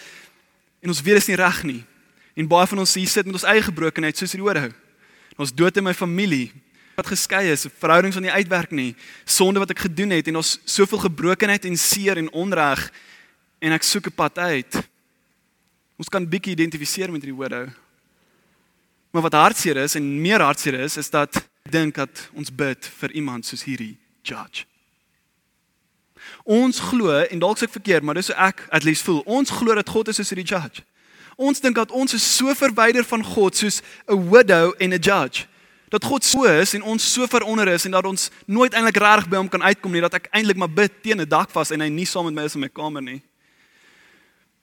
en 0.81 0.93
ons 0.93 1.01
weet 1.01 1.17
dit 1.17 1.23
is 1.23 1.29
nie 1.31 1.39
reg 1.39 1.63
nie. 1.65 1.79
En 2.38 2.49
baie 2.51 2.69
van 2.69 2.83
ons 2.83 2.93
hier 2.93 3.09
sit 3.09 3.25
met 3.25 3.39
ons 3.39 3.47
eie 3.49 3.63
gebrokenheid 3.65 4.17
soos 4.17 4.35
hierdie 4.35 4.45
oorhou. 4.45 4.69
Ons 5.41 5.53
dood 5.53 5.81
in 5.81 5.88
my 5.88 5.95
familie 5.97 6.51
wat 6.93 7.09
geskei 7.09 7.47
is, 7.49 7.65
verhoudings 7.81 8.19
wat 8.19 8.27
nie 8.27 8.38
uitwerk 8.38 8.73
nie, 8.75 8.91
sonde 9.25 9.63
wat 9.63 9.73
ek 9.73 9.81
gedoen 9.88 10.13
het 10.13 10.29
en 10.29 10.38
ons 10.43 10.59
soveel 10.69 11.07
gebrokenheid 11.07 11.65
en 11.65 11.77
seer 11.79 12.21
en 12.21 12.29
onreg 12.38 12.85
en 13.65 13.73
ek 13.73 13.88
soek 13.88 14.13
'n 14.13 14.17
pad 14.21 14.38
uit. 14.38 14.81
Ons 15.97 16.09
kan 16.09 16.21
bietjie 16.21 16.53
identifiseer 16.53 17.09
met 17.09 17.23
hierdie 17.23 17.39
oorhou. 17.41 17.69
Maar 19.11 19.21
wat 19.21 19.33
hartseer 19.33 19.77
is 19.77 19.95
en 19.95 20.21
meer 20.21 20.41
hartseer 20.41 20.85
is, 20.85 20.97
is 20.97 21.09
dat 21.09 21.33
dink 21.65 21.95
dat 21.95 22.29
ons 22.33 22.53
bid 22.53 22.86
vir 23.00 23.12
iemand 23.12 23.45
soos 23.45 23.63
hierdie 23.63 23.98
judge. 24.21 24.70
Ons 26.43 26.79
glo 26.79 27.19
en 27.21 27.39
dalk 27.39 27.57
se 27.57 27.65
ek 27.65 27.71
verkeerd, 27.71 28.03
maar 28.03 28.17
dis 28.17 28.27
hoe 28.27 28.35
ek 28.35 28.65
at 28.69 28.83
least 28.83 29.05
voel. 29.07 29.21
Ons 29.25 29.50
glo 29.50 29.75
dat 29.75 29.89
God 29.89 30.07
is 30.07 30.15
soos 30.15 30.29
die 30.29 30.43
judge. 30.43 30.83
Ons 31.35 31.61
dink 31.61 31.75
dat 31.75 31.91
ons 31.91 32.13
is 32.13 32.25
so 32.35 32.53
verwyder 32.53 33.05
van 33.07 33.23
God 33.23 33.57
soos 33.57 33.81
'n 34.07 34.29
widow 34.29 34.73
en 34.77 34.93
'n 34.93 35.00
judge. 35.00 35.45
Dat 35.89 36.03
God 36.03 36.23
so 36.23 36.43
is 36.43 36.73
en 36.73 36.83
ons 36.83 37.13
so 37.13 37.27
veronder 37.27 37.67
is 37.67 37.85
en 37.85 37.91
dat 37.91 38.05
ons 38.05 38.29
nooit 38.45 38.73
eintlik 38.73 38.97
reg 38.97 39.27
by 39.29 39.38
hom 39.38 39.50
kan 39.50 39.63
uitkom 39.63 39.91
nie, 39.91 40.01
dat 40.01 40.13
ek 40.13 40.27
eintlik 40.31 40.57
maar 40.57 40.69
bid 40.69 40.91
teen 41.03 41.21
'n 41.21 41.27
dak 41.27 41.50
vas 41.50 41.71
en 41.71 41.81
hy 41.81 41.89
nie 41.89 42.05
saam 42.05 42.25
met 42.25 42.33
my 42.33 42.43
is 42.43 42.55
in 42.55 42.61
my 42.61 42.69
kamer 42.69 43.01
nie. 43.01 43.21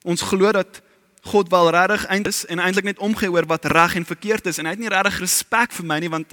Ons 0.03 0.21
glo 0.21 0.51
dat 0.51 0.81
God 1.21 1.49
wel 1.49 1.69
regtig 1.69 2.05
eintlik 2.05 2.33
is 2.33 2.45
en 2.45 2.59
eintlik 2.59 2.83
net 2.83 2.99
omgee 2.99 3.31
oor 3.31 3.45
wat 3.45 3.65
reg 3.65 3.95
en 3.95 4.05
verkeerd 4.05 4.45
is 4.45 4.57
en 4.57 4.65
hy 4.65 4.71
het 4.71 4.79
nie 4.79 4.89
regtig 4.89 5.19
respek 5.19 5.71
vir 5.71 5.85
my 5.85 5.99
nie 5.99 6.09
want 6.09 6.27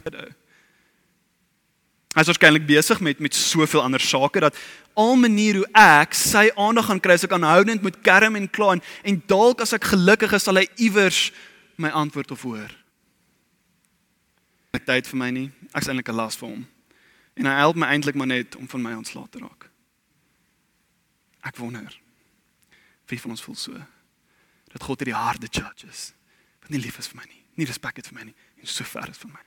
Hy 2.17 2.23
is 2.25 2.31
waarskynlik 2.31 2.65
besig 2.65 3.01
met 3.05 3.19
met 3.21 3.35
soveel 3.37 3.83
ander 3.85 4.01
sake 4.01 4.41
dat 4.41 4.57
al 4.97 5.19
manier 5.21 5.59
hoe 5.61 5.67
ek 5.77 6.17
sy 6.17 6.47
aandag 6.57 6.89
gaan 6.89 7.01
kry 7.05 7.19
as 7.19 7.27
ek 7.29 7.35
aanhoudend 7.37 7.85
moet 7.85 7.99
kerm 8.01 8.39
en 8.39 8.49
kla 8.49 8.71
en, 8.73 8.81
en 9.05 9.19
dalk 9.29 9.61
as 9.61 9.77
ek 9.77 9.91
gelukkig 9.91 10.33
is 10.33 10.49
sal 10.49 10.57
hy 10.57 10.65
iewers 10.81 11.29
my 11.77 11.93
antwoord 11.93 12.33
of 12.33 12.47
hoor. 12.49 12.73
Ek 14.73 14.89
tyd 14.89 15.13
vir 15.13 15.21
my 15.21 15.29
nie. 15.29 15.51
Ek's 15.77 15.93
eintlik 15.93 16.09
'n 16.09 16.17
las 16.17 16.41
vir 16.41 16.49
hom. 16.49 16.65
En 17.37 17.53
hy 17.53 17.55
help 17.61 17.77
my 17.77 17.93
eintlik 17.93 18.17
maar 18.17 18.33
net 18.33 18.57
om 18.57 18.65
van 18.69 18.83
my 18.83 18.97
ontslae 18.97 19.29
te 19.29 19.45
raak. 19.45 19.69
Ek 21.45 21.61
wonder 21.61 21.93
wie 23.13 23.21
van 23.21 23.37
ons 23.37 23.45
voel 23.45 23.61
so 23.61 23.73
dat 24.73 24.83
God 24.83 25.05
hierdie 25.05 25.21
harde 25.21 25.47
judges 25.53 26.13
wat 26.63 26.71
nie 26.73 26.81
lief 26.81 26.97
is 26.99 27.13
vir 27.13 27.21
my 27.21 27.29
nie, 27.29 27.43
nie 27.61 27.69
respek 27.69 28.01
het 28.01 28.09
vir 28.09 28.17
my 28.17 28.25
nie 28.25 28.37
en 28.57 28.67
so 28.67 28.85
ver 28.85 29.09
is 29.13 29.21
van 29.21 29.37
my. 29.37 29.45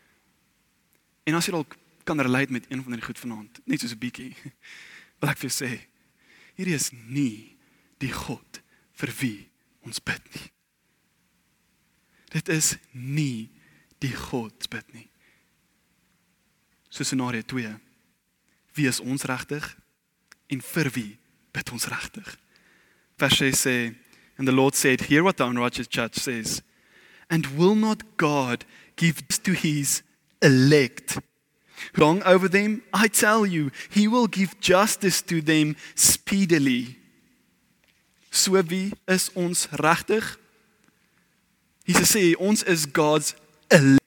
En 1.25 1.35
as 1.35 1.49
jy 1.49 1.57
dalk 1.57 1.75
kan 2.09 2.21
relate 2.21 2.51
met 2.51 2.65
een 2.69 2.81
van 2.81 2.91
hierdie 2.91 3.05
goed 3.05 3.19
vanaand, 3.19 3.59
net 3.65 3.83
soos 3.83 3.93
'n 3.93 4.01
bietjie. 4.01 4.33
Wil 5.19 5.29
ek 5.29 5.41
vir 5.43 5.53
sê, 5.53 5.69
hierdie 6.57 6.77
is 6.77 6.89
nie 6.91 7.57
die 8.01 8.13
God 8.13 8.61
vir 8.97 9.13
wie 9.21 9.49
ons 9.85 10.01
bid 10.01 10.23
nie. 10.33 10.49
Dit 12.33 12.49
is 12.49 12.77
nie 12.91 13.49
die 14.01 14.13
God 14.15 14.69
bid 14.69 14.93
nie. 14.93 15.09
So 16.89 17.03
scenario 17.03 17.41
2. 17.41 17.77
Wie 18.73 18.87
is 18.87 18.99
ons 18.99 19.23
regtig 19.29 19.65
en 20.49 20.61
vir 20.61 20.89
wie 20.95 21.17
bid 21.53 21.71
ons 21.71 21.87
regtig? 21.91 22.37
Vers 23.19 23.37
6 23.37 23.65
sê 23.65 23.77
and 24.37 24.47
the 24.47 24.55
Lord 24.55 24.75
said 24.75 25.09
hear 25.09 25.23
what 25.23 25.37
the 25.37 25.45
unrighteous 25.45 25.87
judge 25.87 26.17
says 26.17 26.61
and 27.29 27.45
will 27.57 27.75
not 27.75 28.17
God 28.17 28.65
give 28.95 29.27
to 29.43 29.51
his 29.53 30.01
elect. 30.41 31.19
Long 31.93 32.23
over 32.23 32.49
them, 32.49 32.83
I 32.93 33.07
tell 33.07 33.45
you, 33.45 33.69
he 33.89 34.07
will 34.07 34.27
give 34.27 34.59
justice 34.59 35.21
to 35.25 35.41
them 35.41 35.75
speedily. 35.95 36.97
So 38.31 38.61
wie 38.67 38.91
is 39.05 39.29
ons 39.33 39.67
regtig? 39.71 40.37
Jesus 41.85 42.11
sê 42.13 42.35
ons 42.37 42.63
is 42.63 42.85
God's 42.93 43.33
elect. 43.67 43.97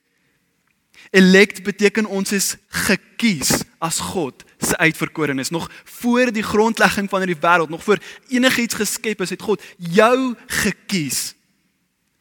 Elect 1.13 1.61
beteken 1.63 2.07
ons 2.09 2.31
is 2.33 2.55
gekies 2.87 3.61
as 3.83 3.99
God 3.99 4.43
se 4.57 4.77
uitverkorenes. 4.77 5.49
Nog 5.49 5.69
voor 5.83 6.31
die 6.31 6.43
grondlegging 6.43 7.09
van 7.09 7.21
hierdie 7.21 7.41
wêreld, 7.41 7.69
nog 7.69 7.83
voor 7.83 8.01
enigiets 8.27 8.79
geskep 8.79 9.21
is, 9.21 9.29
het 9.29 9.41
God 9.41 9.61
jou 9.77 10.33
gekies. 10.47 11.35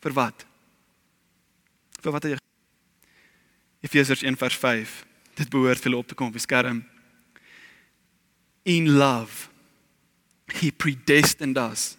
Vir 0.02 0.12
wat? 0.12 0.44
Vir 2.02 2.12
wat 2.12 2.26
jy 2.26 2.36
Efesiërs 3.82 4.22
1 4.22 4.36
vers 4.38 4.56
5. 4.56 4.92
Dit 5.34 5.50
behoort 5.50 5.80
vir 5.80 5.96
op 5.96 6.08
te 6.08 6.14
kom 6.14 6.32
op 6.32 6.36
die 6.36 6.42
skerm. 6.42 6.82
In 8.62 8.90
love 8.98 9.48
he 10.52 10.70
predestined 10.70 11.58
us 11.58 11.96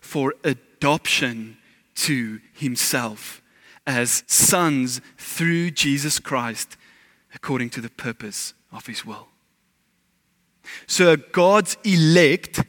for 0.00 0.34
adoption 0.44 1.56
to 1.94 2.40
himself 2.52 3.42
as 3.86 4.22
sons 4.26 5.00
through 5.16 5.70
Jesus 5.70 6.18
Christ 6.18 6.76
according 7.34 7.70
to 7.70 7.80
the 7.80 7.88
purpose 7.88 8.54
of 8.72 8.86
his 8.86 9.04
will. 9.04 9.28
So 10.86 11.16
God's 11.16 11.76
elect 11.84 12.60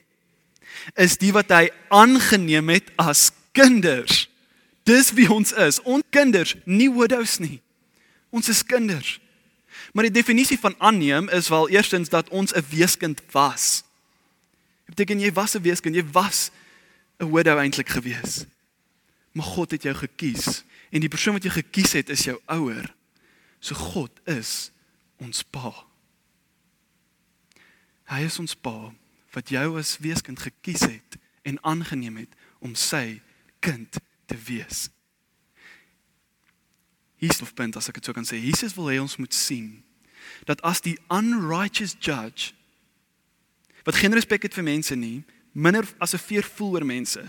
is 0.96 1.18
die 1.20 1.34
wat 1.36 1.52
hy 1.52 1.68
aangeneem 1.92 2.72
het 2.72 2.92
as 3.00 3.30
kinders. 3.52 4.28
Dis 4.88 5.12
wie 5.18 5.28
ons 5.32 5.52
is. 5.54 5.82
Ons 5.84 6.08
kinders, 6.14 6.56
nie 6.66 6.90
widows 6.92 7.38
nie. 7.44 7.60
Ons 8.34 8.50
is 8.50 8.64
kinders. 8.66 9.18
Maar 9.94 10.04
die 10.04 10.14
definisie 10.14 10.60
van 10.60 10.76
aanneem 10.78 11.30
is 11.30 11.48
wel 11.48 11.70
eerstens 11.70 12.10
dat 12.10 12.30
ons 12.30 12.54
'n 12.54 12.66
weeskind 12.70 13.22
was. 13.32 13.84
Dit 14.86 14.96
beteken 14.96 15.20
jy 15.20 15.32
was 15.34 15.54
'n 15.56 15.62
weeskind, 15.62 15.96
jy 15.96 16.06
was 16.12 16.52
'n 17.18 17.32
widow 17.32 17.58
eintlik 17.58 17.90
gewees. 17.90 18.46
Maar 19.32 19.46
God 19.46 19.72
het 19.72 19.84
jou 19.84 19.96
gekies 19.96 20.64
en 20.90 21.00
die 21.00 21.10
persoon 21.10 21.34
wat 21.34 21.44
jy 21.44 21.50
gekies 21.50 21.92
het 21.92 22.10
is 22.10 22.24
jou 22.24 22.40
ouer. 22.46 22.96
So 23.60 23.76
God 23.76 24.12
is 24.24 24.72
ons 25.18 25.44
pa. 25.44 25.86
Hy 28.04 28.24
is 28.26 28.40
ons 28.40 28.56
pa 28.56 28.94
wat 29.32 29.50
jou 29.50 29.78
as 29.78 29.98
weeskind 30.02 30.40
gekies 30.40 30.82
het 30.82 31.18
en 31.42 31.64
aangeneem 31.64 32.18
het 32.18 32.34
om 32.60 32.76
sy 32.76 33.22
kind 33.60 33.98
te 34.26 34.38
wees. 34.46 34.90
Hier's 37.20 37.42
of 37.44 37.54
punt 37.54 37.76
as 37.76 37.90
ek 37.92 38.00
dit 38.00 38.08
sou 38.08 38.16
kan 38.16 38.28
sê. 38.28 38.40
Jesus 38.40 38.76
wil 38.78 38.92
hê 38.92 39.00
ons 39.02 39.18
moet 39.20 39.34
sien 39.36 39.84
dat 40.48 40.62
as 40.64 40.80
die 40.82 40.96
unrighteous 41.12 41.98
judge 42.00 42.54
wat 43.88 43.98
geen 44.00 44.14
respek 44.14 44.46
het 44.46 44.54
vir 44.54 44.66
mense 44.68 44.96
nie, 44.96 45.24
minder 45.52 45.88
as 46.00 46.14
'n 46.14 46.22
veer 46.22 46.44
voel 46.44 46.74
oor 46.78 46.86
mense, 46.86 47.24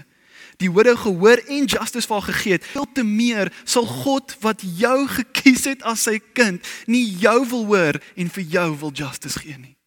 die 0.59 0.71
widow 0.71 0.97
gehoor 0.97 1.41
en 1.49 1.65
justice 1.65 2.07
vir 2.07 2.17
haar 2.21 2.35
gegee 2.35 2.53
het, 2.53 2.65
veel 2.65 2.87
te 2.93 3.03
meer 3.03 3.53
sal 3.65 3.87
God 3.87 4.37
wat 4.41 4.61
jou 4.63 5.09
gekies 5.09 5.65
het 5.65 5.83
as 5.83 6.03
sy 6.03 6.21
kind, 6.35 6.61
nie 6.87 7.17
jou 7.19 7.47
wil 7.49 7.67
hoor 7.67 8.01
en 8.17 8.29
vir 8.29 8.45
jou 8.45 8.79
wil 8.79 8.93
justice 8.93 9.39
gee 9.39 9.59
nie. 9.59 9.80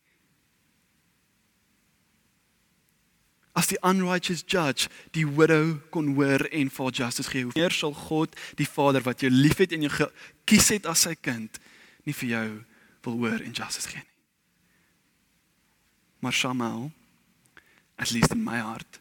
As 3.53 3.69
die 3.69 3.77
unrighteous 3.85 4.43
judge 4.49 4.89
die 5.13 5.27
widow 5.27 5.77
kon 5.93 6.15
hoor 6.17 6.47
en 6.49 6.71
vir 6.73 6.91
justice 6.91 7.29
gee, 7.29 7.45
hoe 7.45 7.53
meer 7.55 7.71
sal 7.71 7.93
God 7.93 8.33
die 8.57 8.67
Vader 8.67 9.05
wat 9.05 9.21
jou 9.21 9.29
liefhet 9.29 9.71
en 9.71 9.85
jou 9.85 9.93
gekies 9.93 10.71
het 10.73 10.89
as 10.89 11.05
sy 11.05 11.13
kind, 11.15 11.59
nie 12.03 12.15
vir 12.17 12.29
jou 12.29 12.47
wil 13.05 13.19
hoor 13.21 13.45
en 13.45 13.53
justice 13.53 13.91
gee 13.91 14.01
nie. 14.01 14.09
Maar 16.23 16.33
Samuel, 16.33 16.91
at 17.99 18.11
least 18.11 18.31
in 18.31 18.43
my 18.43 18.57
hart, 18.63 18.99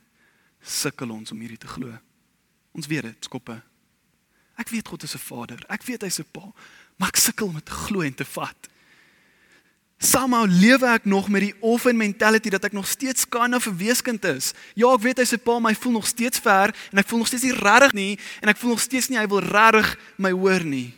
sukkel 0.60 1.10
ons 1.14 1.30
om 1.30 1.38
hierdie 1.38 1.60
te 1.62 1.70
glo. 1.70 1.94
Ons 2.74 2.88
weet 2.90 3.06
dit, 3.06 3.28
skoppe. 3.28 3.54
Ek 4.58 4.72
weet 4.74 4.88
God 4.90 5.06
is 5.06 5.14
'n 5.14 5.22
Vader. 5.22 5.60
Ek 5.68 5.82
weet 5.86 6.02
hy's 6.02 6.18
'n 6.18 6.26
Pa, 6.32 6.52
maar 6.98 7.08
ek 7.08 7.16
sukkel 7.16 7.46
om 7.46 7.54
dit 7.54 7.64
te 7.64 7.72
glo 7.72 8.00
en 8.02 8.14
te 8.14 8.24
vat. 8.24 8.68
Somehow 10.02 10.50
lewe 10.50 10.86
ek 10.90 11.04
nog 11.06 11.28
met 11.30 11.44
die 11.44 11.54
orphan 11.62 11.94
mentality 11.96 12.50
dat 12.50 12.64
ek 12.66 12.74
nog 12.74 12.88
steeds 12.90 13.22
kan 13.28 13.54
of 13.54 13.66
'n 13.70 13.76
weeskind 13.76 14.24
is. 14.24 14.50
Ja, 14.74 14.90
ek 14.92 15.00
weet 15.00 15.18
hy's 15.22 15.32
'n 15.32 15.38
pa, 15.38 15.60
hy 15.62 15.74
voel 15.74 15.92
nog 15.92 16.06
steeds 16.06 16.38
ver 16.38 16.74
en 16.90 16.98
ek 16.98 17.06
voel 17.06 17.18
nog 17.18 17.26
steeds 17.26 17.42
nie 17.42 17.54
regtig 17.54 17.92
nie 17.92 18.18
en 18.40 18.48
ek 18.48 18.56
voel 18.56 18.70
nog 18.70 18.80
steeds 18.80 19.08
nie 19.08 19.18
hy 19.18 19.26
wil 19.26 19.38
regtig 19.38 19.98
my 20.18 20.30
hoor 20.30 20.64
nie. 20.64 20.94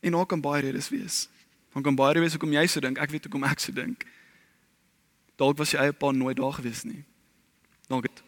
En 0.00 0.14
ook 0.14 0.28
kan 0.28 0.40
baie 0.40 0.62
redes 0.62 0.88
wees. 0.88 1.28
Van 1.70 1.82
kan 1.82 1.94
baie 1.94 2.12
redes 2.14 2.32
hoekom 2.32 2.52
jy 2.52 2.66
so 2.66 2.80
dink, 2.80 2.98
ek 2.98 3.10
weet 3.10 3.24
hoekom 3.24 3.44
ek 3.44 3.58
so 3.58 3.72
dink. 3.72 4.04
Dalk 5.36 5.56
was 5.56 5.70
jy 5.70 5.78
eie 5.78 5.92
pa 5.92 6.10
nooit 6.10 6.36
daar 6.36 6.52
gewees 6.52 6.82
nie. 6.84 7.04
Dalk 7.88 8.02
het 8.02 8.22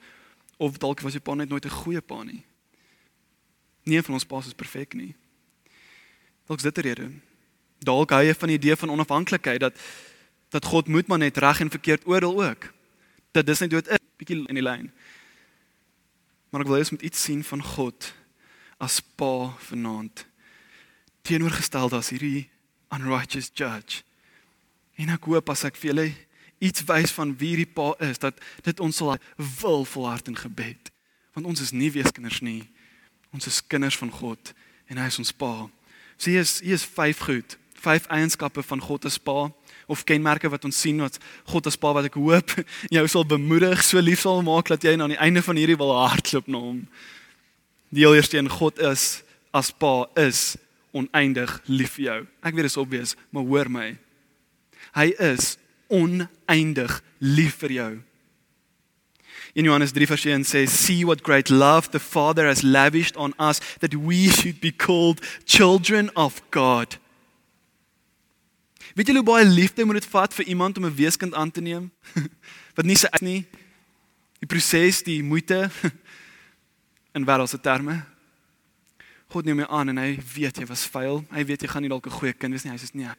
of 0.57 0.79
dalk 0.79 1.01
was 1.01 1.13
jy 1.13 1.21
pa 1.21 1.35
net 1.35 1.49
nooit 1.49 1.65
'n 1.65 1.71
goeie 1.71 2.01
pa 2.01 2.23
nie. 2.23 2.45
Nie 3.85 3.97
een 3.97 4.05
van 4.05 4.15
ons 4.15 4.25
pa's 4.25 4.47
is 4.47 4.55
perfek 4.55 4.95
nie. 4.95 5.15
Dalk 6.53 6.65
is 6.65 6.73
dit 6.73 6.85
'n 6.85 6.89
rede. 6.89 7.11
Dalk 7.79 8.11
hou 8.11 8.25
jy 8.25 8.35
van 8.35 8.49
die 8.49 8.57
idee 8.59 8.77
van 8.77 8.91
onafhanklikheid 8.91 9.61
dat 9.61 9.75
dat 10.51 10.65
God 10.65 10.89
moet 10.89 11.07
maar 11.07 11.19
net 11.19 11.37
reg 11.37 11.61
en 11.61 11.71
verkeerd 11.71 12.07
oordeel 12.07 12.45
ook. 12.45 12.73
Dat 13.31 13.47
dis 13.47 13.59
net 13.59 13.71
dood 13.71 13.89
is, 13.89 13.99
bietjie 14.17 14.49
in 14.49 14.55
die 14.55 14.63
lyn. 14.63 14.93
Maar 16.51 16.61
ek 16.61 16.67
wil 16.67 16.77
hê 16.77 16.79
ons 16.79 16.91
moet 16.91 17.03
iets 17.03 17.23
sien 17.23 17.45
van 17.45 17.63
God 17.63 18.15
as 18.77 19.01
pa 19.01 19.57
vanaand 19.59 20.27
teenoorgestel 21.23 21.91
as 21.91 22.11
hierdie 22.11 22.49
unrighteous 22.91 23.51
judge. 23.55 24.03
En 24.97 25.09
ek 25.09 25.25
hoop 25.25 25.49
as 25.49 25.65
ek 25.65 25.77
vir 25.77 25.95
julle 25.95 26.15
iets 26.59 26.85
wys 26.85 27.11
van 27.13 27.37
wie 27.39 27.57
die 27.57 27.67
pa 27.67 27.95
is 27.99 28.19
dat 28.19 28.37
dit 28.63 28.81
ons 28.81 28.97
sal 28.97 29.17
wil 29.37 29.85
volhard 29.85 30.29
in 30.29 30.37
gebed 30.37 30.93
want 31.33 31.47
ons 31.47 31.61
is 31.61 31.73
nie 31.73 31.91
weeskinders 31.91 32.41
nie 32.41 32.69
ons 33.33 33.47
is 33.47 33.67
kinders 33.67 33.97
van 33.97 34.11
God 34.11 34.53
en 34.87 34.99
hy 34.99 35.07
is 35.07 35.19
ons 35.19 35.33
pa 35.33 35.71
so 36.17 36.31
hier 36.31 36.45
is 36.45 36.61
hier 36.61 36.79
is 36.79 36.87
vyf 36.87 37.25
goed. 37.27 37.57
Vyf 37.83 38.07
eienskappe 38.07 38.63
van 38.63 38.81
God 38.81 39.07
as 39.09 39.19
pa 39.19 39.51
of 39.91 40.05
kenmerke 40.07 40.49
wat 40.49 40.65
ons 40.65 40.79
sien 40.81 41.01
wat 41.03 41.19
God 41.51 41.67
as 41.67 41.77
pa 41.77 41.93
wat 41.97 42.07
ek 42.09 42.19
hoop 42.21 42.55
jou 42.97 43.03
sal 43.11 43.27
bemoedig 43.29 43.83
so 43.85 44.01
lief 44.01 44.23
sal 44.23 44.45
maak 44.47 44.71
dat 44.71 44.85
jy 44.85 44.95
aan 44.97 45.15
die 45.15 45.21
einde 45.21 45.43
van 45.43 45.59
hierdie 45.59 45.79
wil 45.81 45.95
hardloop 45.97 46.49
na 46.49 46.63
hom. 46.63 46.85
Die 47.93 48.07
eerste 48.09 48.39
een 48.39 48.51
God 48.53 48.79
is 48.81 49.23
as 49.53 49.73
pa 49.73 50.07
is 50.17 50.57
oneindig 50.97 51.59
lief 51.69 51.99
vir 51.99 52.05
jou. 52.05 52.21
Ek 52.41 52.55
weet 52.55 52.69
dit 52.69 52.73
is 52.73 52.81
obvious 52.81 53.17
maar 53.31 53.49
hoor 53.49 53.69
my. 53.73 53.91
Hy 54.97 55.11
is 55.33 55.57
oneindig 55.93 57.01
lief 57.21 57.61
vir 57.61 57.77
jou. 57.77 57.93
In 59.53 59.65
Johannes 59.65 59.93
3 59.93 60.07
vers 60.07 60.25
1 60.25 60.45
sê 60.49 60.67
see 60.69 61.05
what 61.05 61.23
great 61.23 61.51
love 61.51 61.91
the 61.91 62.01
Father 62.01 62.47
has 62.47 62.63
lavished 62.63 63.17
on 63.17 63.35
us 63.39 63.61
that 63.81 63.95
we 63.95 64.29
should 64.29 64.61
be 64.61 64.73
called 64.73 65.21
children 65.45 66.11
of 66.17 66.41
God. 66.51 66.99
Weet 68.97 69.09
jy 69.09 69.17
hoe 69.17 69.25
baie 69.25 69.45
liefde 69.45 69.85
moet 69.85 70.01
dit 70.01 70.09
vat 70.13 70.33
vir 70.37 70.49
iemand 70.53 70.79
om 70.81 70.87
'n 70.89 70.95
weeskind 70.95 71.35
aan 71.35 71.51
te 71.51 71.61
neem? 71.61 71.91
Wat 72.77 72.89
nie 72.89 72.97
sy 72.97 73.09
is 73.13 73.21
nie. 73.21 73.45
Die 74.41 74.49
proses, 74.49 75.03
die 75.03 75.23
moeite 75.23 75.71
in 77.17 77.25
wêreldse 77.25 77.61
terme. 77.61 78.05
God 79.29 79.45
neem 79.45 79.61
jou 79.65 79.69
aan 79.69 79.89
en 79.89 80.01
hy 80.01 80.19
weet 80.35 80.61
jy 80.61 80.67
was 80.67 80.89
vuil. 80.89 81.25
Hy 81.33 81.45
weet 81.45 81.63
jy 81.63 81.69
gaan 81.69 81.83
nie 81.85 81.93
dalk 81.93 82.07
'n 82.09 82.19
goeie 82.21 82.33
kind 82.33 82.53
wees 82.53 82.65
nie. 82.65 82.73
Hy 82.73 82.81
sê 82.81 82.89
nee. 82.93 83.13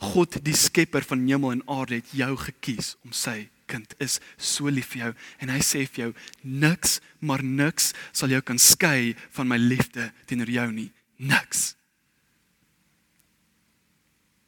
God 0.00 0.40
die 0.44 0.56
skepper 0.56 1.04
van 1.04 1.20
hemel 1.28 1.52
en 1.52 1.66
aarde 1.68 2.00
het 2.00 2.12
jou 2.12 2.36
gekies 2.36 2.96
om 3.04 3.12
sy 3.12 3.48
kind 3.70 3.94
is 4.02 4.18
so 4.36 4.68
lief 4.68 4.92
vir 4.94 5.04
jou. 5.04 5.10
En 5.44 5.52
hy 5.54 5.60
sê 5.64 5.84
vir 5.86 6.06
jou 6.06 6.12
niks 6.42 6.98
maar 7.20 7.44
niks 7.44 7.92
sal 8.12 8.32
jou 8.32 8.40
kan 8.42 8.58
skei 8.58 9.14
van 9.36 9.48
my 9.48 9.58
liefde 9.60 10.10
teenoor 10.26 10.50
jou 10.50 10.70
nie. 10.74 10.88
Niks. 11.20 11.74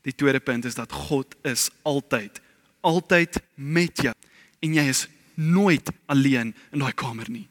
Die 0.03 0.15
tweede 0.17 0.41
punt 0.43 0.67
is 0.67 0.75
dat 0.75 0.91
God 0.91 1.37
is 1.47 1.69
altyd 1.87 2.43
altyd 2.83 3.39
met 3.55 4.03
jou. 4.03 4.15
En 4.63 4.75
jy 4.75 4.85
is 4.91 5.07
nooit 5.35 5.87
alleen 6.11 6.53
in 6.75 6.83
daai 6.83 6.93
kamer 6.99 7.31
nie. 7.31 7.49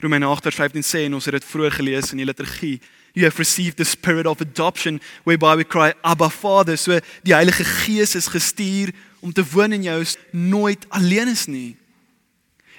Romeine 0.00 0.26
8:15 0.28 0.84
sê 0.84 1.04
en 1.06 1.14
ons 1.14 1.24
het 1.24 1.38
dit 1.38 1.44
vroeër 1.44 1.72
gelees 1.78 2.10
in 2.12 2.20
die 2.20 2.26
liturgie. 2.28 2.80
You 3.14 3.24
have 3.24 3.38
received 3.38 3.76
the 3.76 3.84
spirit 3.84 4.26
of 4.26 4.40
adoption 4.40 5.00
whereby 5.24 5.56
we 5.56 5.64
cry 5.64 5.94
abba 6.02 6.28
father 6.28 6.76
so 6.76 6.98
die 7.22 7.34
heilige 7.34 7.64
gees 7.64 8.14
is 8.14 8.28
gestuur 8.28 8.92
om 9.20 9.32
te 9.32 9.44
woon 9.52 9.72
in 9.72 9.82
jou 9.82 9.98
nooit 10.30 10.86
alleen 10.88 11.28
is 11.28 11.46
nie 11.46 11.76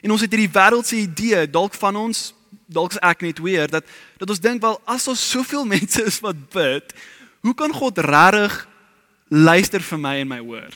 en 0.01 0.11
ons 0.11 0.21
het 0.21 0.31
hierdie 0.31 0.53
wêreldse 0.53 0.95
idee 0.95 1.45
dalk 1.49 1.73
van 1.73 1.95
ons 1.95 2.33
dalk 2.67 2.95
is 2.95 3.03
ek 3.03 3.21
net 3.25 3.39
weer 3.43 3.69
dat 3.71 3.85
dat 4.17 4.29
ons 4.29 4.43
dink 4.43 4.61
wel 4.61 4.79
as 4.85 5.07
ons 5.07 5.29
soveel 5.29 5.65
mense 5.75 6.03
is 6.03 6.19
wat 6.25 6.49
bid 6.53 6.97
hoe 7.45 7.55
kan 7.55 7.73
God 7.73 7.97
regtig 7.97 8.67
luister 9.27 9.83
vir 9.83 9.99
my 9.99 10.17
en 10.23 10.35
my 10.35 10.41
hoor 10.43 10.75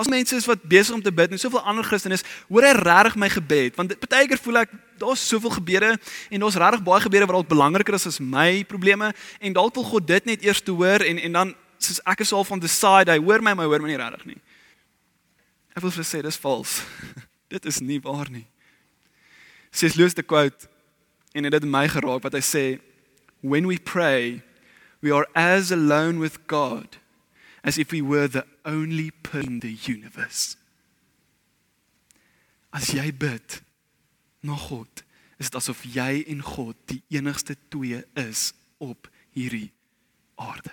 As 0.00 0.08
mense 0.08 0.32
is 0.36 0.46
wat 0.48 0.62
besig 0.64 0.94
om 0.94 1.02
te 1.02 1.12
bid 1.12 1.34
en 1.34 1.38
soveel 1.38 1.60
ander 1.68 1.84
Christene 1.84 2.16
is, 2.16 2.22
hoor 2.48 2.64
hy 2.64 2.70
regtig 2.78 3.18
my 3.20 3.28
gebed? 3.28 3.74
Want 3.76 3.92
baie 4.00 4.28
keer 4.30 4.40
voel 4.40 4.62
ek 4.62 4.70
daar's 5.00 5.20
soveel 5.28 5.52
gebede 5.58 5.90
en 6.32 6.44
daar's 6.44 6.56
regtig 6.60 6.84
baie 6.86 7.02
gebede 7.04 7.26
wat 7.28 7.36
dalk 7.36 7.50
belangriker 7.50 7.98
is 7.98 8.08
as 8.08 8.20
my 8.20 8.62
probleme 8.68 9.10
en 9.40 9.56
dalk 9.56 9.76
wil 9.76 9.84
God 9.90 10.06
dit 10.08 10.30
net 10.30 10.46
eers 10.46 10.62
te 10.64 10.72
hoor 10.72 11.04
en 11.04 11.20
en 11.20 11.36
dan 11.36 11.52
soos 11.80 12.00
ek 12.08 12.24
is 12.24 12.32
al 12.36 12.46
van 12.46 12.62
decide, 12.62 13.12
hy 13.12 13.20
hoor 13.22 13.42
my, 13.44 13.54
maar 13.56 13.70
hoor 13.70 13.82
my 13.82 13.92
nie 13.92 14.00
regtig 14.00 14.26
nie. 14.34 14.40
Ek 15.76 15.84
wil 15.84 15.94
vir 15.94 16.06
sê 16.06 16.22
dis 16.24 16.40
vals. 16.40 16.80
dit 17.54 17.66
is 17.66 17.80
nie 17.82 18.00
waar 18.04 18.30
nie. 18.30 18.46
Sies 19.70 19.96
Lewis 19.98 20.14
the 20.18 20.26
quote 20.26 20.68
en 21.34 21.46
dit 21.46 21.54
het 21.54 21.66
my 21.66 21.86
geraak 21.90 22.24
wat 22.26 22.34
hy 22.34 22.42
sê 22.42 22.64
when 23.40 23.68
we 23.70 23.78
pray 23.78 24.42
we 25.00 25.14
are 25.14 25.26
as 25.38 25.70
alone 25.70 26.18
with 26.18 26.42
God 26.50 26.98
as 27.62 27.78
if 27.78 27.92
we 27.92 28.02
were 28.02 28.28
the 28.28 28.44
only 28.64 29.10
person 29.10 29.54
in 29.54 29.60
the 29.60 29.76
universe. 29.86 30.56
As 32.72 32.92
jy 32.94 33.10
bid 33.10 33.60
na 34.42 34.56
God, 34.56 35.02
is 35.40 35.50
dit 35.50 35.58
asof 35.58 35.82
jy 35.88 36.22
en 36.30 36.42
God 36.44 36.76
die 36.90 37.00
enigste 37.16 37.56
twee 37.72 38.02
is 38.20 38.50
op 38.80 39.10
hierdie 39.36 39.70
aarde. 40.40 40.72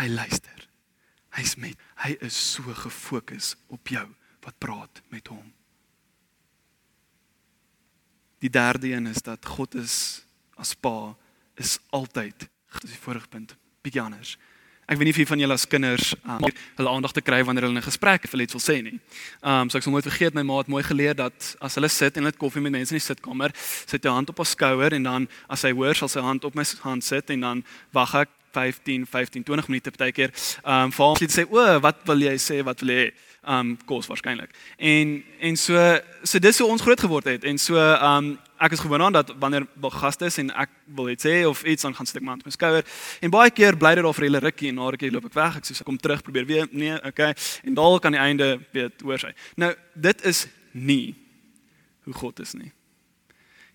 Hy 0.00 0.08
luister. 0.08 0.68
Hy's 1.36 1.56
met. 1.60 1.76
Hy 2.00 2.16
is 2.24 2.36
so 2.54 2.64
gefokus 2.74 3.54
op 3.68 3.92
jou 3.92 4.06
wat 4.40 4.56
praat 4.58 5.02
met 5.12 5.28
hom. 5.28 5.44
Die 8.40 8.50
derde 8.50 8.88
een 8.88 9.10
is 9.10 9.20
dat 9.22 9.44
God 9.44 9.76
is 9.76 10.24
as 10.56 10.72
Pa 10.74 11.12
is 11.60 11.76
altyd 11.92 12.48
dis 12.80 12.94
die 12.94 13.02
vorige 13.02 13.28
punt 13.28 13.52
bietjie 13.84 14.00
anders. 14.00 14.38
Ek 14.90 14.98
weet 14.98 15.10
nie 15.10 15.14
jy 15.20 15.26
van 15.28 15.38
julle 15.38 15.54
as 15.54 15.68
kinders 15.70 16.14
um, 16.24 16.40
hulle 16.78 16.90
aandag 16.90 17.12
te 17.14 17.22
kry 17.22 17.42
wanneer 17.44 17.68
hulle 17.68 17.76
in 17.76 17.82
'n 17.84 17.90
gesprek 17.90 18.26
vir 18.26 18.40
iets 18.40 18.56
wil 18.56 18.64
sê 18.64 18.80
nie. 18.82 18.98
Ehm 19.44 19.68
um, 19.68 19.70
so 19.70 19.78
ek 19.78 19.84
sal 19.84 19.92
nooit 19.92 20.08
vergeet 20.08 20.34
my 20.34 20.42
ma 20.42 20.58
het 20.58 20.72
mooi 20.72 20.82
geleer 20.82 21.14
dat 21.14 21.56
as 21.60 21.76
hulle 21.76 21.88
sit 21.88 22.16
en 22.16 22.24
hulle 22.24 22.32
het 22.32 22.40
koffie 22.40 22.62
met 22.62 22.72
mense 22.72 22.94
in 22.94 22.98
die 22.98 23.04
sitkamer, 23.04 23.52
sit 23.86 24.04
jy 24.04 24.10
hand 24.10 24.28
op 24.32 24.38
haar 24.38 24.46
skouer 24.46 24.92
en 24.92 25.02
dan 25.02 25.28
as 25.48 25.62
hy 25.62 25.72
hoor 25.72 25.94
sal 25.94 26.08
sy 26.08 26.20
hand 26.20 26.44
op 26.44 26.54
my 26.54 26.64
hand 26.82 27.04
sit 27.04 27.30
en 27.30 27.40
dan 27.40 27.64
wag 27.92 28.14
ek 28.14 28.39
15 28.52 29.06
15 29.06 29.42
20 29.42 29.68
minute 29.68 29.90
partykeer. 29.90 30.30
Ehm 30.64 30.90
um, 30.90 30.92
vir 30.92 31.06
hom 31.06 31.16
sê 31.16 31.46
o, 31.48 31.80
wat 31.80 32.04
wil 32.04 32.28
jy 32.28 32.36
sê? 32.38 32.62
Wat 32.64 32.80
wil 32.80 32.94
jy? 32.96 33.10
Ehm 33.40 33.72
um, 33.72 33.76
kos 33.88 34.06
waarskynlik. 34.06 34.54
En 34.76 35.24
en 35.40 35.56
so 35.56 35.98
so 36.22 36.38
dis 36.38 36.58
hoe 36.58 36.68
ons 36.68 36.82
groot 36.82 37.00
geword 37.00 37.24
het 37.24 37.44
en 37.44 37.58
so 37.58 37.76
um, 37.80 38.38
ek 38.60 38.72
is 38.76 38.82
gewoond 38.84 39.02
aan 39.02 39.12
dat 39.12 39.32
wanneer 39.38 39.66
wel 39.80 39.90
gaste 39.90 40.24
is 40.24 40.36
en 40.38 40.50
ek 40.52 40.68
wil 40.84 41.08
iets 41.08 41.24
sê 41.24 41.46
of 41.48 41.62
iets 41.64 41.82
dan 41.82 41.94
gaan 41.96 42.06
sit 42.06 42.20
ek 42.20 42.26
maar 42.26 42.36
op 42.36 42.44
my 42.44 42.52
skouer 42.52 42.84
en 43.24 43.32
baie 43.32 43.52
keer 43.56 43.76
bly 43.80 43.94
dit 43.96 44.04
daar 44.04 44.14
vir 44.14 44.24
'n 44.24 44.28
hele 44.28 44.42
rukkie 44.44 44.68
en 44.68 44.74
na 44.74 44.86
'n 44.86 44.90
rukkie 44.90 45.10
loop 45.10 45.24
ek 45.24 45.34
weg 45.34 45.56
ek 45.56 45.64
sê 45.64 45.80
ek 45.80 45.86
kom 45.86 45.96
terug 45.96 46.22
probeer 46.22 46.46
weer 46.46 46.68
nee 46.70 46.96
okay 47.04 47.34
en 47.64 47.74
dalk 47.74 48.04
aan 48.04 48.12
die 48.12 48.20
einde 48.20 48.60
weet 48.72 49.00
hoor 49.00 49.18
sy 49.18 49.32
nou 49.56 49.74
dit 49.94 50.24
is 50.24 50.46
nie 50.72 51.16
hoe 52.04 52.14
God 52.14 52.40
is 52.40 52.54
nie 52.54 52.72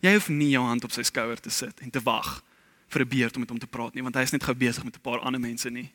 jy 0.02 0.14
hoef 0.14 0.30
nie 0.30 0.50
jou 0.50 0.64
hand 0.64 0.84
op 0.84 0.92
sy 0.92 1.02
skouer 1.02 1.40
te 1.40 1.50
sit 1.50 1.80
en 1.82 1.90
te 1.90 2.02
wag 2.04 2.44
vir 2.90 3.02
'n 3.02 3.10
beurt 3.10 3.36
om 3.36 3.40
met 3.40 3.50
hom 3.50 3.60
te 3.60 3.68
praat 3.68 3.94
nie 3.94 4.04
want 4.04 4.16
hy 4.16 4.22
is 4.22 4.32
net 4.32 4.44
gou 4.44 4.56
besig 4.56 4.84
met 4.84 4.96
'n 4.96 5.02
paar 5.02 5.20
ander 5.20 5.42
mense 5.42 5.70
nie 5.70 5.92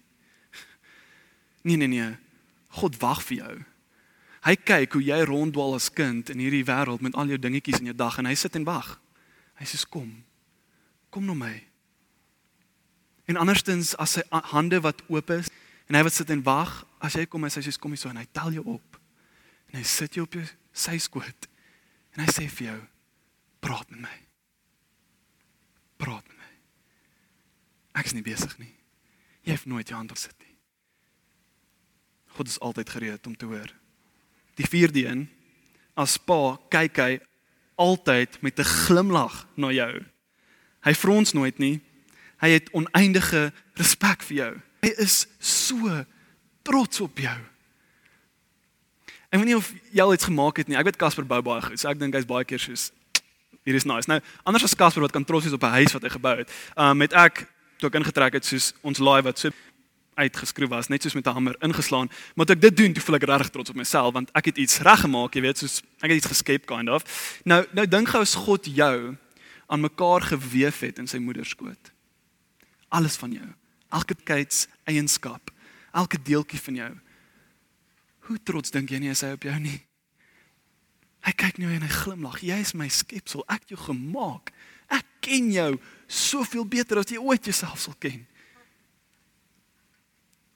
nee 1.65 1.77
nee 1.77 1.89
nee 1.89 2.17
God 2.69 2.97
wag 3.01 3.23
vir 3.23 3.37
jou 3.37 3.65
Hy 4.41 4.55
kyk 4.57 4.97
hoe 4.97 5.03
jy 5.05 5.19
ronddwaal 5.29 5.77
as 5.77 5.91
kind 5.93 6.31
in 6.33 6.41
hierdie 6.41 6.65
wêreld 6.65 7.03
met 7.05 7.17
al 7.19 7.29
jou 7.29 7.39
dingetjies 7.41 7.83
in 7.83 7.91
jou 7.91 7.97
dag 7.97 8.17
en 8.21 8.29
hy 8.31 8.37
sit 8.39 8.57
en 8.57 8.65
wag. 8.65 8.95
Hy 9.61 9.67
sê 9.69 9.81
kom. 9.93 10.09
Kom 11.13 11.27
na 11.29 11.37
my. 11.37 11.53
En 13.29 13.37
anderstens 13.43 13.93
as 14.01 14.17
sy 14.17 14.25
hande 14.55 14.81
wat 14.81 15.05
oop 15.13 15.33
is 15.37 15.53
en 15.91 15.99
hy 15.99 16.03
wat 16.07 16.17
sit 16.17 16.33
en 16.33 16.45
wag, 16.47 16.73
as 17.05 17.19
jy 17.19 17.27
kom 17.29 17.45
en 17.45 17.53
hy 17.53 17.61
sê 17.61 17.75
kom 17.77 17.93
hier 17.93 18.01
so 18.01 18.09
en 18.09 18.21
hy 18.23 18.27
tel 18.33 18.57
jou 18.57 18.65
op. 18.79 18.97
En 19.71 19.81
hy 19.83 19.85
sit 19.85 20.17
jou 20.17 20.25
op 20.25 20.39
jou 20.39 20.47
sy 20.73 20.97
skoot. 21.03 21.49
En 22.17 22.25
hy 22.25 22.33
sê 22.33 22.49
vir 22.49 22.71
jou 22.71 22.81
praat 23.61 23.93
met 23.93 24.07
my. 24.09 24.17
Praat 26.01 26.30
Ek 27.95 28.07
is 28.07 28.15
nie 28.17 28.25
besig 28.25 28.53
nie. 28.59 28.73
Jy 29.47 29.57
het 29.57 29.67
nooit 29.67 29.89
jou 29.89 29.97
hand 29.97 30.13
op 30.13 30.21
sit 30.21 30.37
nie. 30.39 30.55
God 32.37 32.49
is 32.49 32.61
altyd 32.61 32.91
gereed 32.91 33.27
om 33.27 33.37
te 33.37 33.49
hoor. 33.51 33.71
Die 34.61 34.69
vierde 34.69 35.07
een, 35.07 35.29
as 35.99 36.17
pa 36.19 36.57
kyk 36.71 37.01
hy 37.03 37.21
altyd 37.81 38.41
met 38.43 38.59
'n 38.59 38.65
glimlag 38.65 39.47
na 39.57 39.71
jou. 39.73 40.05
Hy 40.85 40.95
frons 40.95 41.33
nooit 41.33 41.59
nie. 41.59 41.81
Hy 42.41 42.49
het 42.49 42.71
oneindige 42.73 43.53
respek 43.75 44.23
vir 44.23 44.37
jou. 44.37 44.61
Hy 44.83 44.89
is 44.99 45.27
so 45.39 46.05
trots 46.63 47.01
op 47.01 47.19
jou. 47.19 47.39
Ek 49.31 49.39
weet 49.39 49.45
nie 49.45 49.57
of 49.57 49.73
jy 49.93 50.03
al 50.03 50.15
iets 50.15 50.25
gemaak 50.25 50.57
het 50.57 50.69
nie. 50.69 50.77
Ek 50.77 50.85
weet 50.85 50.97
Casper 50.97 51.25
bou 51.25 51.43
baie 51.43 51.63
goed. 51.63 51.79
So 51.81 51.89
ek 51.89 51.99
dink 51.99 52.15
hy's 52.15 52.27
baie 52.27 52.45
keer 52.45 52.59
soos 52.59 52.91
hier 53.63 53.75
is 53.75 53.85
nice. 53.85 54.09
Nou, 54.09 54.21
anders 54.43 54.65
as 54.65 54.75
Casper 54.75 55.05
wat 55.05 55.13
kan 55.13 55.25
trots 55.25 55.45
wees 55.45 55.55
op 55.55 55.63
'n 55.63 55.77
huis 55.79 55.93
wat 55.93 56.03
hy 56.03 56.09
gebou 56.09 56.37
het. 56.37 56.51
Um 56.77 56.97
met 56.97 57.13
ek 57.13 57.47
toe 57.81 57.91
ek 57.91 57.99
ingetrek 58.01 58.39
het 58.39 58.47
soos 58.47 58.73
ons 58.87 59.01
laai 59.03 59.23
wat 59.27 59.41
so 59.41 59.51
uitgeskryf 60.21 60.69
was, 60.69 60.89
net 60.93 61.03
soos 61.03 61.15
met 61.15 61.27
'n 61.27 61.33
hamer 61.33 61.57
ingeslaan. 61.61 62.11
Maar 62.35 62.47
toe 62.47 62.57
ek 62.57 62.61
dit 62.61 62.77
doen, 62.77 62.93
toe 62.93 63.03
voel 63.03 63.17
ek 63.17 63.23
regtig 63.25 63.51
trots 63.51 63.71
op 63.71 63.77
myself 63.77 64.13
want 64.13 64.31
ek 64.33 64.45
het 64.45 64.59
iets 64.59 64.79
reggemaak, 64.79 65.35
jy 65.35 65.41
weet, 65.41 65.59
soos 65.59 65.83
ek 66.01 66.11
het 66.11 66.19
iets 66.21 66.33
geskep 66.33 66.67
kind 66.67 66.89
of. 66.89 67.03
Nou 67.45 67.67
nou 67.73 67.87
dink 67.87 68.09
gou 68.09 68.21
as 68.21 68.35
God 68.35 68.67
jou 68.67 69.17
aan 69.67 69.81
mekaar 69.81 70.21
gewewe 70.21 70.87
het 70.87 70.99
in 70.99 71.07
sy 71.07 71.19
moeder 71.19 71.47
skoot. 71.47 71.93
Alles 72.89 73.17
van 73.17 73.33
jou, 73.33 73.49
elke 73.89 74.15
kuits 74.25 74.67
eienskap, 74.85 75.51
elke 75.93 76.19
deeltjie 76.23 76.61
van 76.61 76.75
jou. 76.75 76.93
Hoe 78.19 78.39
trots 78.43 78.71
dink 78.71 78.91
jy 78.91 78.99
nie 78.99 79.11
is 79.11 79.21
hy 79.21 79.33
op 79.33 79.43
jou 79.43 79.59
nie? 79.59 79.81
Hy 81.21 81.33
kyk 81.33 81.59
nou 81.59 81.71
en 81.71 81.83
hy 81.83 81.89
glimlag. 81.89 82.41
Jy 82.43 82.61
is 82.65 82.75
my 82.75 82.89
skepsel, 82.89 83.45
ek 83.49 83.61
het 83.61 83.75
jou 83.75 83.79
gemaak. 83.79 84.53
Ek 84.89 85.07
ken 85.21 85.53
jou 85.53 85.79
soveel 86.11 86.67
beter 86.67 86.99
as 86.99 87.13
jy 87.13 87.21
ooit 87.23 87.47
jouself 87.47 87.79
sal 87.79 87.95
ken. 88.03 88.25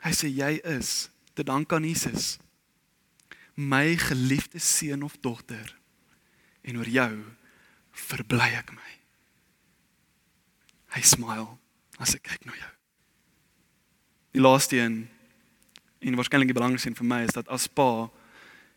Hy 0.04 0.12
sê 0.12 0.28
jy 0.28 0.58
is 0.74 1.08
te 1.38 1.46
dank 1.46 1.72
aan 1.72 1.86
Jesus. 1.86 2.36
My 3.54 3.94
geliefde 3.96 4.58
seun 4.58 5.06
of 5.06 5.16
dogter. 5.22 5.70
En 6.66 6.80
oor 6.80 6.90
jou 6.90 7.12
verbly 8.10 8.50
ek 8.58 8.74
my. 8.74 8.92
Hy 10.98 11.02
smile 11.06 11.48
as 12.02 12.16
ek 12.18 12.26
kyk 12.26 12.46
na 12.48 12.56
jou. 12.58 12.72
Die 14.34 14.42
laaste 14.42 14.80
een 14.80 15.04
en 16.04 16.18
waarskynlik 16.18 16.50
die 16.50 16.56
belangrikste 16.56 16.90
een 16.90 16.98
vir 16.98 17.08
my 17.08 17.22
is 17.24 17.36
dat 17.36 17.48
as 17.48 17.68
pa 17.70 18.10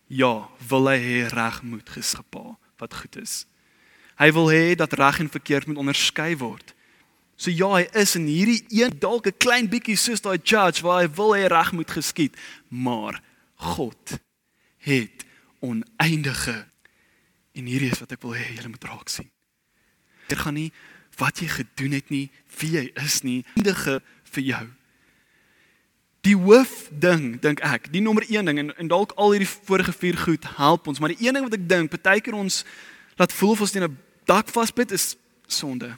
ja, 0.08 0.48
wil 0.70 0.88
hy 0.88 0.98
hê 1.02 1.18
reg 1.34 1.60
moet 1.68 1.90
geskepa 1.92 2.56
wat 2.80 2.94
goed 3.02 3.18
is. 3.20 3.42
Hy 4.18 4.32
wil 4.34 4.50
hê 4.50 4.76
dat 4.76 4.94
reg 4.98 5.20
en 5.20 5.30
verkeerd 5.30 5.68
moet 5.68 5.78
onderskei 5.78 6.38
word. 6.38 6.74
So 7.38 7.54
ja, 7.54 7.70
hy 7.70 7.86
is 7.94 8.16
in 8.18 8.26
hierdie 8.26 8.64
een 8.74 8.96
dalk 9.00 9.28
'n 9.28 9.38
klein 9.38 9.70
bietjie 9.70 9.96
soos 9.96 10.22
daai 10.22 10.42
judge 10.42 10.82
waar 10.82 11.02
hy 11.06 11.10
wil 11.14 11.36
hê 11.38 11.46
reg 11.46 11.72
moet 11.72 11.92
geskied, 11.92 12.34
maar 12.68 13.22
God 13.56 14.20
het 14.78 15.26
oneindige 15.62 16.66
en 17.54 17.66
hierdie 17.66 17.92
is 17.92 18.00
wat 18.00 18.12
ek 18.12 18.22
wil 18.22 18.34
hê 18.34 18.56
julle 18.56 18.74
moet 18.74 18.84
raak 18.84 19.10
sien. 19.10 19.30
Dit 20.28 20.38
gaan 20.38 20.54
nie 20.54 20.72
wat 21.18 21.40
jy 21.42 21.48
gedoen 21.48 21.92
het 21.98 22.10
nie, 22.10 22.30
wie 22.60 22.72
jy 22.78 22.92
is 23.06 23.22
nie, 23.26 23.46
eindige 23.56 24.02
vir 24.34 24.44
jou. 24.44 24.66
Die 26.22 26.36
hoof 26.36 26.90
ding 26.92 27.40
dink 27.42 27.62
ek, 27.66 27.92
die 27.94 28.02
nommer 28.02 28.26
1 28.26 28.46
ding 28.46 28.60
en 28.60 28.74
en 28.78 28.88
dalk 28.88 29.14
al 29.16 29.32
hierdie 29.32 29.50
vorige 29.50 29.94
vier 29.94 30.18
goed 30.18 30.46
help 30.58 30.88
ons, 30.88 31.00
maar 31.00 31.14
die 31.14 31.26
een 31.26 31.34
ding 31.34 31.46
wat 31.46 31.54
ek 31.54 31.70
dink 31.70 31.94
partykeer 31.94 32.34
ons 32.38 32.64
laat 33.18 33.34
voel 33.34 33.56
of 33.56 33.62
ons 33.62 33.72
teen 33.72 33.86
'n 33.86 33.98
dak 34.28 34.52
vasbyt 34.52 34.92
is 34.96 35.16
sonde. 35.48 35.96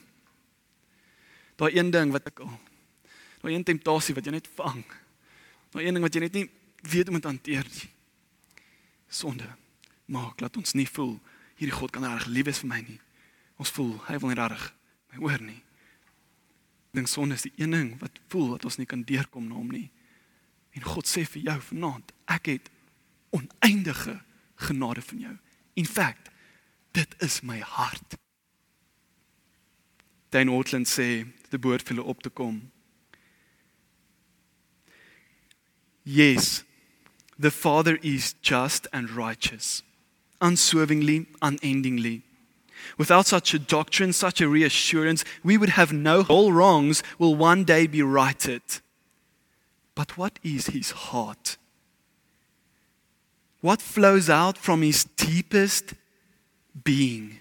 Daai 1.59 1.75
een 1.75 1.91
ding 1.91 2.13
wat 2.13 2.29
ek 2.29 2.43
al. 2.45 2.53
Daai 3.41 3.53
een 3.55 3.65
temptasie 3.67 4.15
wat 4.15 4.25
jy 4.25 4.35
net 4.37 4.49
vang. 4.55 4.83
Daai 5.73 5.85
een 5.85 5.97
ding 5.97 6.05
wat 6.05 6.15
jy 6.15 6.23
net 6.23 6.37
nie 6.37 6.45
weet 6.87 7.09
hoe 7.09 7.15
om 7.17 7.21
te 7.21 7.31
hanteer 7.31 7.67
nie. 7.67 7.89
Sonde. 9.09 9.49
Maak 10.09 10.41
laat 10.41 10.57
ons 10.57 10.77
nie 10.77 10.87
voel 10.87 11.17
hierdie 11.59 11.75
God 11.75 11.91
kan 11.91 12.05
reg 12.07 12.29
lief 12.31 12.47
wees 12.47 12.61
vir 12.63 12.71
my 12.71 12.79
nie. 12.85 12.99
Ons 13.59 13.73
voel 13.75 13.97
hy 14.07 14.17
wil 14.21 14.31
nie 14.31 14.39
reg 14.39 14.69
my 15.11 15.21
hoor 15.23 15.43
nie. 15.43 15.59
Dink 16.95 17.09
sonde 17.11 17.35
is 17.37 17.45
die 17.45 17.53
een 17.57 17.75
ding 17.75 17.89
wat 18.01 18.21
voel 18.31 18.53
dat 18.55 18.65
ons 18.69 18.79
nie 18.79 18.87
kan 18.89 19.03
deurkom 19.05 19.49
na 19.49 19.57
hom 19.57 19.69
nie. 19.73 19.89
En 20.77 20.85
God 20.85 21.09
sê 21.09 21.25
vir 21.27 21.49
jou 21.49 21.57
vanaand, 21.71 22.13
ek 22.29 22.51
het 22.53 22.69
oneindige 23.35 24.15
genade 24.63 25.03
van 25.05 25.23
jou. 25.25 25.35
In 25.81 25.85
fact, 25.85 26.29
dit 26.91 27.15
is 27.19 27.41
my 27.41 27.59
hart. 27.59 28.17
Dan 30.29 30.49
Ortland 30.49 30.87
sê 30.87 31.25
te 31.49 31.57
boord 31.57 31.81
vir 31.85 31.95
hulle 31.95 32.07
op 32.07 32.21
te 32.21 32.29
kom. 32.29 32.71
Yes. 36.03 36.63
The 37.39 37.51
Father 37.51 37.97
is 38.03 38.35
just 38.41 38.87
and 38.91 39.09
righteous, 39.09 39.81
unswervingly, 40.41 41.27
unendingly. 41.41 42.23
Without 42.97 43.27
such 43.27 43.53
a 43.53 43.59
doctrine, 43.59 44.11
such 44.11 44.41
a 44.41 44.49
reassurance, 44.49 45.23
we 45.43 45.57
would 45.57 45.69
have 45.69 45.93
no 45.93 46.25
all 46.27 46.51
wrongs 46.51 47.01
will 47.17 47.35
one 47.35 47.63
day 47.63 47.87
be 47.87 48.01
righted. 48.01 48.61
But 49.95 50.17
what 50.17 50.39
is 50.43 50.67
his 50.67 50.91
heart? 50.91 51.57
What 53.61 53.81
flows 53.81 54.29
out 54.29 54.57
from 54.57 54.81
his 54.81 55.03
deepest 55.03 55.93
being? 56.83 57.39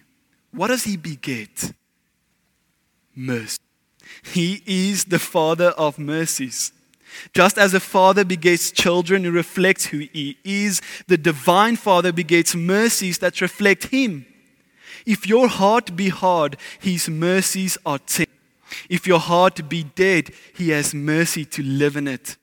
what 0.53 0.69
does 0.69 0.85
he 0.85 0.97
beget? 0.97 1.73
Mercy. 3.15 3.59
He 4.25 4.63
is 4.67 5.05
the 5.05 5.19
father 5.19 5.69
of 5.71 5.99
mercies. 5.99 6.73
Just 7.33 7.59
as 7.59 7.75
a 7.75 7.81
father 7.81 8.25
begets 8.25 8.71
children 8.71 9.25
who 9.25 9.31
reflect 9.31 9.87
who 9.87 9.99
he 9.99 10.37
is, 10.45 10.81
the 11.07 11.19
divine 11.19 11.77
father 11.77 12.13
begets 12.13 12.55
mercies 12.55 13.19
that 13.19 13.41
reflect 13.41 13.87
him. 13.87 14.27
If 15.07 15.27
your 15.27 15.49
heart 15.49 15.97
be 15.97 16.09
hard, 16.09 16.57
his 16.81 17.09
mercies 17.09 17.79
are 17.87 17.99
tender. 17.99 18.31
If 18.91 19.07
your 19.07 19.19
heart 19.19 19.69
be 19.69 19.85
dead, 19.85 20.31
he 20.55 20.71
has 20.71 20.95
mercy 20.95 21.45
to 21.47 21.63
live 21.63 21.97
in 21.97 22.07
it. 22.07 22.37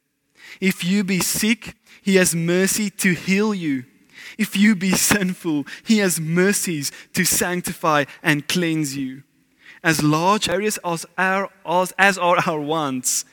If 0.60 0.84
you 0.84 1.04
be 1.04 1.20
sick, 1.20 1.76
he 2.02 2.16
has 2.16 2.36
mercy 2.36 2.90
to 2.90 3.14
heal 3.14 3.54
you. 3.54 3.86
If 4.38 4.56
you 4.58 4.76
be 4.76 4.92
sinful, 4.92 5.66
he 5.84 6.00
has 6.00 6.20
mercies 6.20 6.92
to 7.14 7.26
sanctify 7.26 8.06
and 8.22 8.48
cleanse 8.48 8.98
you. 8.98 9.24
As 9.84 10.04
large 10.04 10.50
areas 10.50 10.80
as, 10.84 11.06
our, 11.18 11.50
as, 11.66 11.94
as 11.98 12.18
are 12.18 12.38
our 12.46 12.60
wants, 12.60 13.26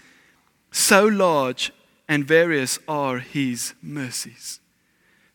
so 0.71 1.05
large 1.05 1.73
and 2.09 2.27
various 2.27 2.79
are 2.87 3.19
his 3.19 3.75
mercies. 3.83 4.61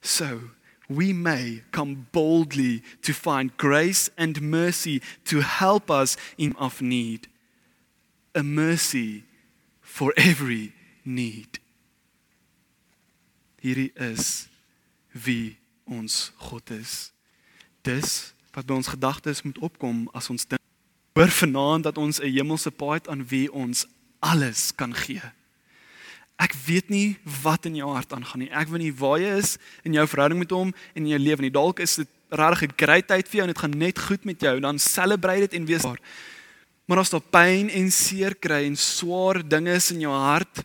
So 0.02 0.52
we 0.90 1.12
may 1.12 1.64
come 1.72 2.08
boldly 2.12 2.82
to 3.02 3.14
find 3.14 3.56
grace 3.58 4.10
and 4.18 4.42
mercy 4.42 5.02
to 5.26 5.42
help 5.42 5.92
us 5.92 6.18
in 6.38 6.54
of 6.58 6.82
need. 6.82 7.28
A 8.34 8.44
mercy 8.44 9.24
for 9.82 10.14
every 10.16 10.74
need. 11.04 11.60
Hierdie 13.64 13.92
is 13.96 14.48
wie 15.24 15.58
ons 15.86 16.32
God 16.50 16.70
is. 16.72 17.12
Dis 17.82 18.34
wat 18.54 18.66
by 18.66 18.74
ons 18.74 18.90
gedagtes 18.90 19.44
moet 19.46 19.58
opkom 19.62 20.08
as 20.18 20.30
ons 20.34 20.46
dink 20.46 20.62
hoor 21.18 21.34
vanaand 21.34 21.84
dat 21.84 21.98
ons 21.98 22.20
'n 22.22 22.30
hemelse 22.30 22.72
Pa 22.72 22.94
het 22.94 23.08
aan 23.08 23.26
wie 23.26 23.52
ons 23.54 23.86
alles 24.20 24.76
kan 24.76 24.94
gee. 24.94 25.22
Ek 26.38 26.54
weet 26.66 26.90
nie 26.90 27.18
wat 27.42 27.66
in 27.66 27.76
jou 27.76 27.90
hart 27.94 28.14
aangaan 28.14 28.40
nie. 28.40 28.52
Ek 28.52 28.68
weet 28.68 28.82
nie 28.82 28.94
waar 28.94 29.20
jy 29.20 29.38
is 29.38 29.58
in 29.84 29.94
jou 29.94 30.08
verhouding 30.08 30.40
met 30.40 30.52
hom 30.52 30.74
en 30.94 31.02
in 31.04 31.08
jou 31.08 31.20
lewe 31.20 31.42
nie. 31.42 31.52
Dalk 31.52 31.80
is 31.80 31.96
dit 31.96 32.08
regtig 32.30 32.70
'n 32.70 32.78
great 32.78 33.08
tyd 33.08 33.28
vir 33.28 33.36
jou 33.36 33.42
en 33.42 33.54
dit 33.54 33.58
gaan 33.58 33.78
net 33.78 34.00
goed 34.00 34.26
met 34.26 34.40
jou. 34.40 34.60
Dan 34.60 34.80
celebrate 34.80 35.40
dit 35.40 35.54
en 35.54 35.66
wees 35.66 35.82
daar. 35.82 36.00
Maar 36.86 36.98
as 36.98 37.10
daar 37.10 37.22
pyn 37.22 37.70
en 37.70 37.92
seer 37.92 38.36
kry 38.36 38.66
en 38.66 38.76
swaar 38.76 39.48
dinge 39.48 39.74
is 39.74 39.92
in 39.92 40.00
jou 40.00 40.14
hart 40.14 40.64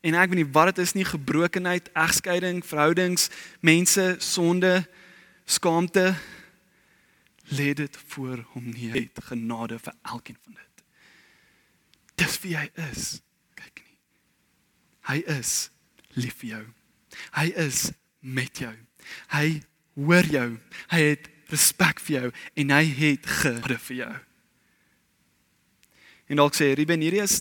en 0.00 0.16
ek 0.16 0.32
weet 0.32 0.40
nie 0.42 0.52
wat 0.54 0.72
dit 0.72 0.84
is 0.84 0.94
nie, 0.96 1.04
gebrokenheid, 1.04 1.90
egskeiding, 1.98 2.62
verhoudings, 2.64 3.28
mense, 3.60 4.04
sonde, 4.24 4.80
skaamte, 5.44 6.14
lê 7.50 7.72
dit 7.74 7.98
voor 8.14 8.44
hom 8.54 8.70
neer. 8.70 8.94
Het 8.94 9.24
genade 9.30 9.78
vir 9.78 9.94
elkeen 10.02 10.38
van 10.42 10.54
dit. 10.54 10.84
Dis 12.22 12.38
wie 12.44 12.56
hy 12.56 12.68
is. 12.90 13.18
Kyk 13.58 13.82
nie. 13.84 13.98
Hy 15.10 15.18
is 15.38 15.54
lief 16.18 16.38
vir 16.42 16.50
jou. 16.54 16.64
Hy 17.34 17.46
is 17.66 17.90
met 18.20 18.62
jou. 18.62 18.72
Hy 19.34 19.60
hoor 19.98 20.30
jou. 20.30 20.48
Hy 20.94 21.04
het 21.10 21.30
respek 21.50 22.00
vir 22.06 22.16
jou 22.16 22.26
en 22.62 22.74
hy 22.76 22.84
het 23.00 23.30
genade 23.40 23.78
vir 23.88 23.96
jou. 24.04 24.12
En 26.30 26.38
dalk 26.38 26.54
sê 26.54 26.70
Ruben 26.78 27.02
hierdie 27.02 27.24
is 27.24 27.40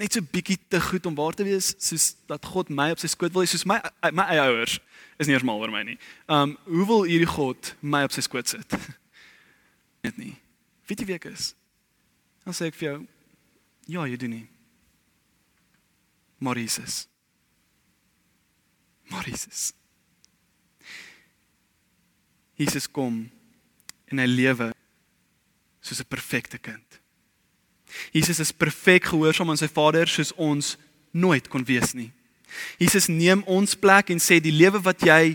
net 0.00 0.12
so 0.14 0.24
bietjie 0.34 0.58
te 0.68 0.80
goed 0.82 1.06
om 1.06 1.14
waar 1.14 1.36
te 1.38 1.46
wees 1.46 1.72
soos 1.78 2.14
dat 2.30 2.46
God 2.50 2.70
my 2.70 2.90
op 2.94 3.02
sy 3.02 3.10
skoot 3.12 3.34
wil 3.34 3.44
hê 3.44 3.50
soos 3.50 3.66
my 3.68 3.78
my 4.10 4.26
eie 4.32 4.42
ouers 4.42 4.78
is 5.22 5.28
nie 5.28 5.36
eens 5.36 5.46
mal 5.46 5.60
oor 5.62 5.70
my 5.70 5.84
nie. 5.86 5.98
Um 6.28 6.56
hoe 6.66 6.86
wil 6.90 7.06
hierdie 7.08 7.30
God 7.30 7.74
my 7.80 8.02
op 8.06 8.14
sy 8.14 8.24
skoot 8.26 8.50
sit? 8.50 8.78
Net 10.06 10.18
nie. 10.18 10.34
Weet 10.88 11.00
jy 11.00 11.08
wie 11.12 11.18
ek 11.18 11.30
is? 11.30 11.52
Dan 12.44 12.56
sê 12.56 12.70
ek 12.70 12.78
vir 12.80 12.90
jou 12.90 13.00
Ja, 13.84 14.06
jy 14.08 14.16
doen 14.16 14.32
nie. 14.32 14.46
Maar 16.40 16.56
Jesus. 16.56 17.02
Maar 19.12 19.28
Jesus. 19.28 19.74
Jesus 22.56 22.86
kom 22.88 23.26
en 24.08 24.22
hy 24.22 24.26
lewe 24.30 24.70
soos 25.84 26.00
'n 26.00 26.08
perfekte 26.08 26.58
kind. 26.58 27.00
Jesus 28.14 28.40
is 28.42 28.52
perfek 28.52 29.10
gehoorsaam 29.12 29.50
aan 29.52 29.60
sy 29.60 29.68
Vader 29.70 30.10
soos 30.10 30.32
ons 30.40 30.74
nooit 31.14 31.46
kon 31.48 31.64
wees 31.66 31.94
nie. 31.94 32.10
Jesus 32.78 33.08
neem 33.10 33.42
ons 33.50 33.74
plek 33.78 34.10
en 34.14 34.22
sê 34.22 34.40
die 34.42 34.54
lewe 34.54 34.80
wat 34.82 35.02
jy 35.06 35.34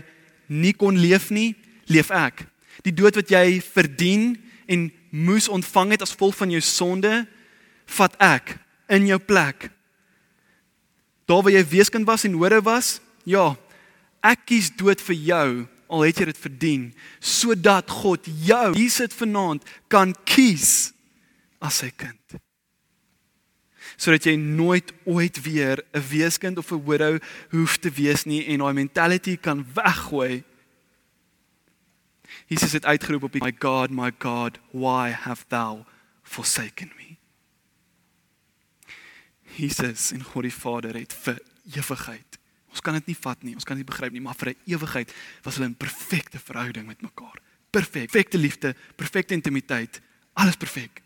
nie 0.50 0.72
kon 0.76 0.96
leef 0.98 1.30
nie, 1.30 1.54
leef 1.88 2.10
ek. 2.12 2.44
Die 2.84 2.94
dood 2.94 3.18
wat 3.20 3.32
jy 3.32 3.60
verdien 3.64 4.34
en 4.70 4.88
moes 5.10 5.48
ontvang 5.50 5.96
het 5.96 6.04
as 6.04 6.14
gevolg 6.14 6.36
van 6.38 6.52
jou 6.54 6.62
sonde, 6.64 7.12
vat 7.98 8.14
ek 8.22 8.54
in 8.92 9.08
jou 9.10 9.18
plek. 9.22 9.68
Daar 11.28 11.44
waar 11.44 11.54
jy 11.54 11.64
weeskind 11.72 12.08
was 12.08 12.24
en 12.26 12.38
hore 12.38 12.60
was, 12.64 12.98
ja, 13.24 13.52
ek 14.24 14.46
kies 14.50 14.70
dood 14.76 15.02
vir 15.04 15.18
jou 15.30 15.48
al 15.90 16.06
het 16.06 16.20
jy 16.20 16.28
dit 16.30 16.38
verdien 16.38 16.82
sodat 17.18 17.90
God 17.90 18.26
jou 18.46 18.66
hier 18.76 18.92
sit 18.94 19.14
vanaand 19.16 19.66
kan 19.90 20.14
kies 20.28 20.92
as 21.60 21.82
sy 21.82 21.90
kind. 21.90 22.19
Sodat 24.00 24.24
jy 24.24 24.36
nooit 24.40 24.92
ooit 25.04 25.42
weer 25.44 25.84
'n 25.92 26.06
weeskind 26.08 26.58
of 26.58 26.72
'n 26.72 26.84
widow 26.84 27.18
hoef 27.50 27.76
te 27.76 27.90
wees 27.90 28.24
nie 28.24 28.46
en 28.46 28.58
daai 28.58 28.72
mentality 28.72 29.36
kan 29.36 29.66
weggooi. 29.74 30.44
Jesus 32.46 32.72
het 32.72 32.84
uitgeroep 32.84 33.22
op 33.22 33.34
my 33.34 33.52
God, 33.58 33.90
my 33.90 34.12
God, 34.18 34.58
why 34.70 35.10
have 35.10 35.44
thou 35.48 35.84
forsaken 36.22 36.92
me? 36.96 37.16
Jesus 39.56 40.12
en 40.12 40.22
God 40.22 40.42
die 40.42 40.54
Vader 40.54 40.94
het 40.94 41.12
vir 41.12 41.40
ewigheid. 41.74 42.38
Ons 42.70 42.80
kan 42.80 42.94
dit 42.94 43.06
nie 43.06 43.16
vat 43.18 43.42
nie, 43.42 43.54
ons 43.54 43.64
kan 43.64 43.76
dit 43.76 43.84
nie 43.84 43.92
begryp 43.92 44.12
nie, 44.12 44.20
maar 44.20 44.38
vir 44.38 44.48
'n 44.50 44.56
ewigheid 44.66 45.12
was 45.42 45.54
hulle 45.54 45.66
in 45.66 45.74
perfekte 45.74 46.38
verhouding 46.38 46.86
met 46.86 47.02
mekaar. 47.02 47.38
Perfek, 47.70 48.10
perfekte 48.10 48.38
liefde, 48.38 48.74
perfekte 48.96 49.34
intimiteit, 49.34 50.00
alles 50.32 50.56
perfek. 50.56 51.02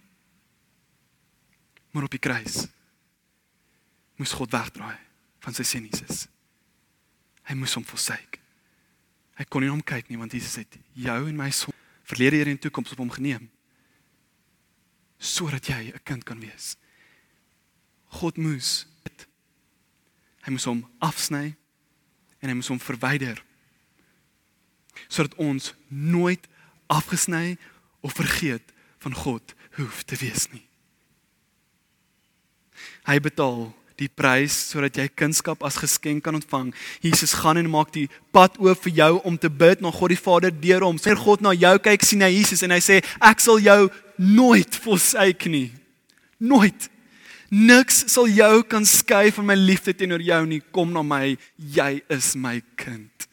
Maar 1.91 2.03
op 2.03 2.11
die 2.11 2.19
kruis 2.19 2.67
moes 4.17 4.35
God 4.37 4.53
wegdraai 4.55 4.99
van 5.45 5.57
sy 5.57 5.67
seun 5.67 5.89
Jesus. 5.91 6.27
Hy 7.45 7.57
moes 7.59 7.75
hom 7.77 7.85
forsake. 7.85 8.41
Hy 9.35 9.45
kon 9.51 9.65
nie 9.65 9.73
hom 9.73 9.83
kyk 9.83 10.09
nie 10.11 10.21
want 10.21 10.35
Jesus 10.37 10.63
het 10.63 10.79
jou 10.95 11.21
en 11.29 11.37
my 11.37 11.51
son 11.51 11.75
verlede 12.07 12.39
hier 12.39 12.51
en 12.53 12.61
toekoms 12.61 12.95
op 12.95 13.03
hom 13.03 13.13
geneem 13.13 13.49
sodat 15.25 15.67
jy 15.67 15.93
'n 15.95 16.05
kind 16.05 16.25
kan 16.25 16.41
wees. 16.41 16.77
God 18.21 18.37
moes 18.37 18.87
hy 20.45 20.51
moes 20.53 20.67
hom 20.69 20.85
afsny 21.01 21.57
en 22.41 22.49
hy 22.49 22.55
moes 22.55 22.69
hom 22.69 22.79
verwyder 22.79 23.41
sodat 25.09 25.35
ons 25.41 25.73
nooit 25.89 26.47
afgesny 26.87 27.57
of 28.05 28.13
vergeet 28.13 28.73
van 28.99 29.15
God 29.15 29.55
hoef 29.77 30.03
te 30.05 30.17
wees 30.17 30.49
nie. 30.53 30.67
Hy 33.09 33.19
betaal 33.21 33.73
die 34.01 34.09
prys 34.11 34.55
sodat 34.73 34.97
jy 34.99 35.07
kunskap 35.15 35.63
as 35.67 35.79
geskenk 35.79 36.25
kan 36.27 36.35
ontvang. 36.35 36.73
Jesus 37.05 37.35
gaan 37.39 37.61
en 37.61 37.71
maak 37.71 37.93
die 37.95 38.09
pad 38.35 38.57
oop 38.63 38.81
vir 38.87 38.97
jou 38.99 39.13
om 39.29 39.37
te 39.39 39.51
bid 39.51 39.85
na 39.85 39.93
God 39.95 40.15
die 40.15 40.19
Vader 40.19 40.55
deur 40.55 40.87
hom. 40.87 40.99
Wanneer 40.99 41.23
God 41.23 41.45
na 41.45 41.55
jou 41.55 41.75
kyk, 41.85 42.07
sien 42.07 42.25
hy 42.25 42.33
Jesus 42.35 42.65
en 42.67 42.75
hy 42.75 42.81
sê 42.83 43.01
ek 43.23 43.45
sal 43.45 43.63
jou 43.63 43.87
nooit 44.19 44.81
forsake 44.83 45.53
nie. 45.53 45.69
Nooit. 46.43 46.91
Niks 47.55 48.05
sal 48.11 48.27
jou 48.33 48.65
kan 48.67 48.87
skei 48.89 49.31
van 49.37 49.47
my 49.47 49.57
liefde 49.59 49.95
teenoor 49.95 50.23
jou 50.25 50.41
nie. 50.51 50.63
Kom 50.75 50.91
na 50.95 51.05
my, 51.07 51.37
jy 51.57 51.93
is 52.11 52.35
my 52.35 52.59
kind. 52.81 53.29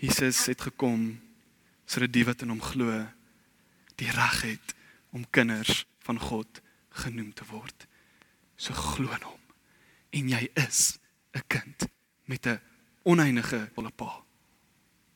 Jesus 0.00 0.46
het 0.48 0.64
gekom 0.70 1.12
sodat 1.90 2.12
die 2.14 2.24
wat 2.24 2.42
in 2.42 2.52
hom 2.54 2.62
glo 2.62 2.88
die 4.00 4.08
reg 4.14 4.42
het 4.46 4.74
om 5.12 5.26
kinders 5.34 5.84
van 6.06 6.18
God 6.22 6.62
genoem 7.04 7.32
te 7.34 7.44
word. 7.50 7.86
So 8.56 8.74
glo 8.74 9.12
in 9.16 9.24
hom 9.24 9.40
en 10.10 10.28
jy 10.28 10.48
is 10.54 10.98
'n 11.34 11.42
kind 11.48 11.88
met 12.26 12.46
'n 12.46 12.60
oneindige 13.02 13.70
volle 13.74 13.90
pa. 13.90 14.24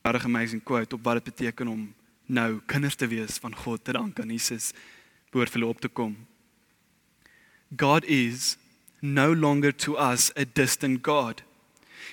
'n 0.05 0.17
Amazing 0.25 0.63
quote 0.63 0.95
op 0.95 1.05
wat 1.05 1.15
dit 1.15 1.25
beteken 1.25 1.69
om 1.69 1.95
nou 2.27 2.61
kinders 2.67 2.95
te 2.95 3.07
wees 3.07 3.39
van 3.39 3.55
God 3.55 3.85
te 3.85 3.93
dank 3.93 4.21
aan 4.21 4.31
Jesus 4.31 4.73
behoort 5.31 5.51
vir 5.51 5.61
hulle 5.61 5.73
op 5.73 5.81
te 5.81 5.89
kom. 5.89 6.17
God 7.77 8.05
is 8.05 8.57
no 9.01 9.35
longer 9.35 9.73
to 9.73 9.97
us 9.97 10.31
a 10.37 10.45
distant 10.45 11.03
God. 11.03 11.43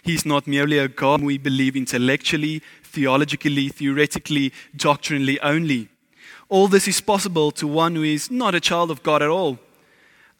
He's 0.03 0.23
not 0.25 0.47
merely 0.47 0.79
a 0.79 0.87
God 0.87 1.21
we 1.21 1.39
believe 1.39 1.75
intellectually, 1.75 2.61
theologically, 2.91 3.69
theoretically, 3.69 4.51
doctrinally 4.73 5.39
only. 5.41 5.89
All 6.51 6.67
this 6.67 6.85
is 6.85 6.99
possible 6.99 7.49
to 7.51 7.65
one 7.65 7.95
who 7.95 8.03
is 8.03 8.29
not 8.29 8.53
a 8.53 8.59
child 8.59 8.91
of 8.91 9.01
God 9.03 9.21
at 9.21 9.29
all. 9.29 9.57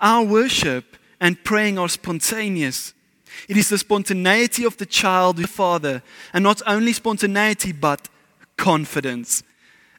Our 0.01 0.25
worship 0.25 0.97
and 1.21 1.41
praying 1.41 1.79
are 1.79 1.87
spontaneous. 1.87 2.93
It 3.47 3.55
is 3.55 3.69
the 3.69 3.77
spontaneity 3.77 4.65
of 4.65 4.75
the 4.75 4.85
child 4.85 5.37
with 5.37 5.45
the 5.45 5.53
Father, 5.53 6.03
and 6.33 6.43
not 6.43 6.61
only 6.67 6.91
spontaneity, 6.91 7.71
but 7.71 8.09
confidence. 8.57 9.41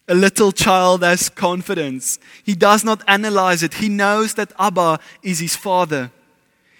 A 0.06 0.14
little 0.14 0.52
child 0.52 1.02
has 1.02 1.30
confidence. 1.30 2.18
He 2.44 2.54
does 2.54 2.84
not 2.84 3.02
analyze 3.08 3.62
it. 3.62 3.74
He 3.74 3.88
knows 3.88 4.34
that 4.34 4.52
Abba 4.58 5.00
is 5.22 5.38
his 5.38 5.56
father. 5.56 6.10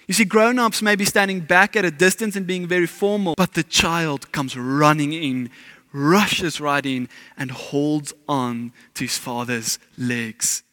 You 0.07 0.13
see, 0.13 0.25
grown 0.25 0.59
ups 0.59 0.83
may 0.83 0.95
be 0.95 1.05
standing 1.05 1.39
back 1.39 1.75
at 1.75 1.85
a 1.85 1.89
distance 1.89 2.35
and 2.35 2.45
being 2.45 2.67
very 2.67 2.85
formal, 2.85 3.33
but 3.35 3.53
the 3.53 3.63
child 3.63 4.31
comes 4.31 4.55
running 4.55 5.13
in, 5.13 5.49
rushes 5.93 6.59
right 6.59 6.85
in, 6.85 7.07
and 7.37 7.51
holds 7.51 8.13
on 8.27 8.73
to 8.95 9.03
his 9.03 9.17
father's 9.17 9.79
legs. 9.97 10.63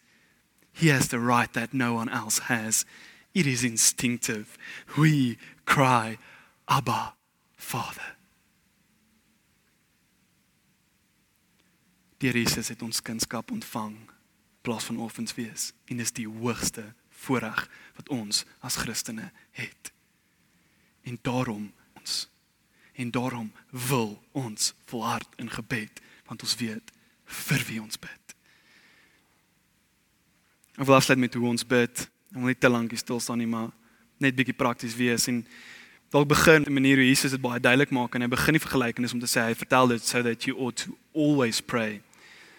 He 0.72 0.88
has 0.88 1.08
the 1.08 1.20
right 1.20 1.52
that 1.52 1.74
no 1.74 1.94
one 1.94 2.08
else 2.08 2.38
has. 2.38 2.84
It 3.34 3.46
is 3.46 3.62
instinctive. 3.62 4.56
We 4.96 5.38
cry, 5.66 6.18
Abba, 6.68 7.14
Father. 7.56 8.16
Deur 12.20 12.36
Jesus 12.36 12.68
het 12.68 12.82
ons 12.82 13.00
kunskap 13.00 13.50
ontvang 13.50 13.94
plaas 14.60 14.84
van 14.84 14.98
orphans 15.00 15.32
wees 15.38 15.70
en 15.88 15.96
dis 15.96 16.12
die 16.12 16.26
hoogste 16.28 16.90
voorreg 17.22 17.62
wat 17.96 18.10
ons 18.12 18.42
as 18.60 18.76
Christene 18.76 19.30
het. 19.56 19.92
En 21.08 21.16
daarom 21.24 21.70
ons 21.96 22.26
en 23.00 23.10
daarom 23.10 23.52
wil 23.70 24.22
ons 24.32 24.74
volhard 24.84 25.28
in 25.36 25.50
gebed 25.50 26.00
want 26.28 26.42
ons 26.42 26.54
weet 26.60 26.92
vir 27.24 27.62
wie 27.66 27.80
ons 27.82 27.98
bid. 27.98 28.34
Ek 30.76 30.86
wil 30.86 30.94
afsluit 30.94 31.18
met 31.18 31.34
hoe 31.34 31.48
ons 31.48 31.66
bid. 31.66 32.04
Ek 32.30 32.38
wil 32.38 32.52
nie 32.52 32.58
te 32.58 32.70
lank 32.70 32.92
hier 32.92 33.00
stil 33.00 33.20
staan 33.20 33.40
nie, 33.42 33.48
maar 33.50 33.70
net 34.22 34.36
bietjie 34.36 34.56
prakties 34.56 34.94
wees 34.98 35.26
en 35.32 35.42
dalk 36.12 36.28
begin 36.28 36.64
'n 36.66 36.72
manier 36.72 36.96
hoe 36.96 37.08
Jesus 37.08 37.30
dit 37.30 37.40
baie 37.40 37.60
duidelik 37.60 37.90
maak 37.90 38.14
en 38.14 38.22
hy 38.22 38.28
begin 38.28 38.54
die 38.54 38.66
vergelykenis 38.66 39.12
om 39.12 39.20
te 39.20 39.26
sê 39.26 39.48
hy 39.48 39.54
vertel 39.54 39.88
dit 39.88 40.02
so 40.02 40.22
that 40.22 40.44
you 40.44 40.56
ought 40.58 40.76
to 40.76 40.96
always 41.14 41.60
pray. 41.60 42.02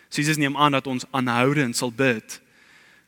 So 0.09 0.21
Jesus 0.21 0.37
neem 0.37 0.57
aan 0.57 0.71
dat 0.71 0.87
ons 0.87 1.05
aanhoudend 1.11 1.75
sal 1.75 1.91
bid. 1.91 2.41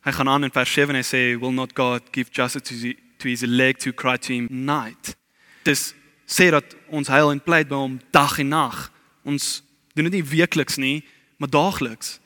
Hy 0.04 0.12
gaan 0.12 0.28
aan 0.28 0.44
in 0.44 0.50
vers 0.50 0.72
7 0.72 0.94
en 0.94 1.02
hy 1.02 1.06
sê 1.06 1.40
will 1.40 1.52
not 1.52 1.74
God 1.74 2.02
give 2.12 2.30
justice 2.30 2.62
to, 2.62 2.74
the, 2.74 2.96
to 3.18 3.28
his 3.28 3.42
elect 3.42 3.80
to 3.80 3.92
cry 3.92 4.16
to 4.16 4.32
him 4.32 4.46
night. 4.50 5.16
Dis 5.62 5.94
sê 6.26 6.50
dat 6.50 6.76
ons 6.88 7.08
huil 7.08 7.30
en 7.30 7.40
pleit 7.40 7.68
by 7.68 7.76
hom 7.76 8.00
dag 8.10 8.38
en 8.38 8.48
nag. 8.48 8.90
Ons 9.24 9.62
doen 9.94 10.08
dit 10.08 10.18
nie 10.18 10.26
weekliks 10.26 10.76
nie, 10.76 11.04
maar 11.36 11.50
daagliks. 11.50 12.18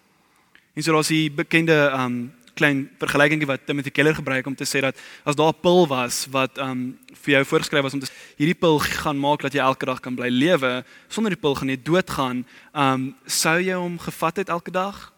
En 0.74 0.82
so 0.82 0.92
daar's 0.92 1.12
die 1.12 1.30
bekende 1.30 1.76
um 1.98 2.28
klein 2.58 2.88
vergelykingie 2.98 3.46
wat 3.46 3.66
Timothy 3.66 3.90
Keller 3.94 4.16
gebruik 4.18 4.46
om 4.46 4.54
te 4.58 4.66
sê 4.66 4.80
dat 4.82 4.98
as 5.22 5.36
daar 5.38 5.54
'n 5.54 5.60
pil 5.62 5.86
was 5.86 6.26
wat 6.30 6.58
um 6.58 6.98
vir 7.22 7.34
jou 7.34 7.44
voorgeskryf 7.44 7.82
was 7.82 7.94
om 7.94 8.00
te 8.00 8.10
hierdie 8.36 8.58
pil 8.58 8.78
gaan 8.78 9.18
maak 9.18 9.42
dat 9.42 9.52
jy 9.52 9.60
elke 9.60 9.86
dag 9.86 10.00
kan 10.00 10.14
bly 10.14 10.28
lewe, 10.28 10.84
sonder 11.08 11.30
die 11.30 11.40
pil 11.40 11.54
gaan 11.54 11.68
jy 11.68 11.82
doodgaan. 11.82 12.46
Um 12.74 13.16
sou 13.26 13.60
jy 13.60 13.74
hom 13.74 13.98
gevat 13.98 14.36
het 14.36 14.48
elke 14.48 14.70
dag? 14.70 15.12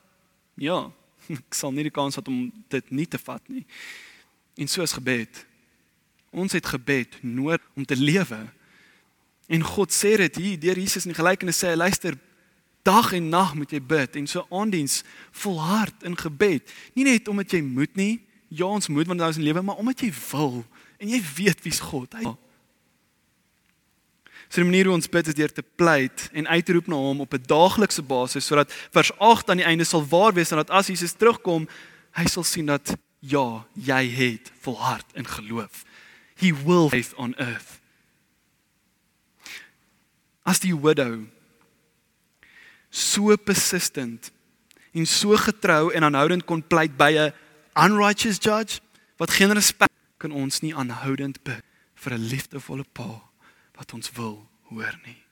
Ja. 0.54 0.90
Ek 1.28 1.54
sal 1.54 1.72
nie 1.72 1.82
die 1.82 1.94
kans 1.94 2.16
hê 2.16 2.28
om 2.28 2.52
dit 2.68 2.90
nie 2.90 3.06
te 3.06 3.18
vat 3.18 3.42
nie. 3.48 3.66
En 4.56 4.68
so 4.68 4.82
is 4.82 4.92
gebed. 4.92 5.46
Ons 6.30 6.52
het 6.52 6.66
gebed 6.66 7.18
nood 7.22 7.60
om 7.74 7.84
te 7.84 7.96
lewe. 7.96 8.48
En 9.50 9.64
God 9.66 9.92
sê 9.94 10.14
dit 10.20 10.36
hier 10.40 10.58
deur 10.62 10.78
Jesus 10.78 11.06
in 11.06 11.14
die 11.14 11.18
gelykenis 11.18 11.58
sê 11.58 11.72
hy 11.72 11.78
luister 11.80 12.18
Dag 12.86 13.10
en 13.12 13.26
nag 13.28 13.50
moet 13.58 13.74
jy 13.74 13.80
bid 13.84 14.14
en 14.16 14.26
so 14.30 14.46
aandiens 14.48 15.02
volhard 15.36 16.06
in 16.08 16.14
gebed. 16.16 16.70
Nie 16.96 17.04
net 17.04 17.28
omdat 17.28 17.52
jy 17.52 17.60
moet 17.60 17.92
nie, 17.98 18.22
ja 18.48 18.64
ons 18.64 18.88
moet 18.88 19.10
want 19.10 19.20
ons 19.20 19.36
lewe, 19.36 19.60
maar 19.60 19.76
omdat 19.82 20.00
jy 20.00 20.08
wil 20.30 20.62
en 20.96 21.12
jy 21.12 21.20
weet 21.36 21.60
wie's 21.66 21.82
God. 21.84 22.16
Hy 22.16 22.32
So 24.50 24.58
die 24.58 24.66
manier 24.66 24.88
hoe 24.90 24.96
ons 24.96 25.06
bid 25.06 25.28
is 25.30 25.36
deur 25.38 25.52
te 25.54 25.62
pleit 25.62 26.24
en 26.34 26.48
uit 26.50 26.64
te 26.66 26.74
roep 26.74 26.88
na 26.90 26.98
hom 26.98 27.20
op 27.22 27.34
'n 27.34 27.46
daaglikse 27.46 28.02
basis 28.02 28.46
sodat 28.46 28.72
vers 28.90 29.12
8 29.18 29.50
aan 29.50 29.62
die 29.62 29.66
einde 29.66 29.84
sal 29.84 30.02
waar 30.02 30.34
wees 30.34 30.50
en 30.50 30.56
dat 30.56 30.70
as 30.70 30.86
Jesus 30.86 31.12
terugkom, 31.12 31.68
hy 32.12 32.26
sal 32.26 32.42
sien 32.42 32.66
dat 32.66 32.96
ja, 33.20 33.64
jy 33.74 34.10
het 34.10 34.50
volhard 34.60 35.06
in 35.14 35.26
geloof. 35.26 35.84
He 36.34 36.52
will 36.64 36.88
faith 36.88 37.14
on 37.14 37.34
earth. 37.38 37.79
As 40.42 40.61
die 40.61 40.74
widow 40.74 41.26
so 42.90 43.37
persistent 43.37 44.33
en 44.92 45.07
so 45.07 45.37
getrou 45.38 45.92
en 45.94 46.03
aanhoudend 46.03 46.44
kon 46.44 46.62
pleit 46.62 46.96
by 46.96 47.12
'n 47.14 47.33
unrighteous 47.74 48.38
judge 48.42 48.81
wat 49.16 49.31
geen 49.31 49.53
respek 49.53 49.90
kan 50.18 50.33
ons 50.33 50.61
nie 50.61 50.74
aanhoudend 50.74 51.42
bid 51.44 51.64
vir 51.94 52.12
'n 52.14 52.29
liefdevolle 52.29 52.85
pa 52.92 53.22
wat 53.76 53.94
ons 53.94 54.11
wil 54.12 54.48
hoor 54.68 55.00
nie. 55.07 55.22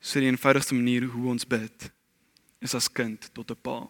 So 0.00 0.20
die 0.20 0.28
eenvoudigste 0.30 0.74
manier 0.74 1.04
hoe 1.04 1.30
ons 1.30 1.44
bid 1.44 1.90
is 2.60 2.74
as 2.74 2.88
kind 2.92 3.30
tot 3.34 3.50
'n 3.50 3.58
pa. 3.62 3.88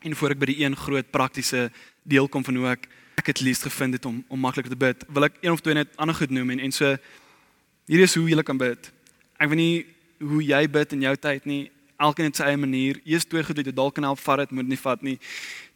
En 0.00 0.16
voor 0.16 0.30
ek 0.30 0.38
by 0.38 0.46
die 0.46 0.64
een 0.64 0.76
groot 0.76 1.10
praktiese 1.10 1.70
deel 2.02 2.28
kom 2.28 2.44
van 2.44 2.56
hoe 2.56 2.68
ek 2.68 2.88
ek 3.20 3.32
het 3.32 3.42
liefs 3.44 3.66
gevind 3.66 3.98
het 3.98 4.06
om 4.08 4.22
om 4.28 4.40
maklik 4.40 4.70
te 4.70 4.78
bid, 4.78 5.04
wil 5.08 5.28
ek 5.28 5.40
een 5.40 5.52
of 5.52 5.60
twee 5.60 5.76
net 5.76 5.92
ander 6.00 6.16
goed 6.16 6.32
noem 6.32 6.56
en 6.56 6.64
en 6.66 6.72
so 6.72 6.96
hier 7.90 8.04
is 8.06 8.14
hoe 8.14 8.28
jy 8.30 8.42
kan 8.46 8.58
bid. 8.58 8.90
Ek 9.40 9.50
weet 9.50 9.60
nie 9.60 9.86
hoe 10.20 10.42
jy 10.44 10.64
bid 10.70 10.92
in 10.96 11.06
jou 11.08 11.14
tyd 11.16 11.46
nie. 11.48 11.70
Elkeen 12.00 12.30
het 12.30 12.38
sy 12.40 12.48
eie 12.48 12.60
manier. 12.60 13.00
Eers 13.04 13.26
twee 13.28 13.44
goed 13.44 13.58
wat 13.60 13.68
jy 13.68 13.74
dalk 13.76 13.96
kan 13.96 14.06
help 14.06 14.20
vat 14.22 14.44
dit, 14.44 14.52
moet 14.56 14.68
nie 14.68 14.78
vat 14.80 15.02
nie. 15.04 15.16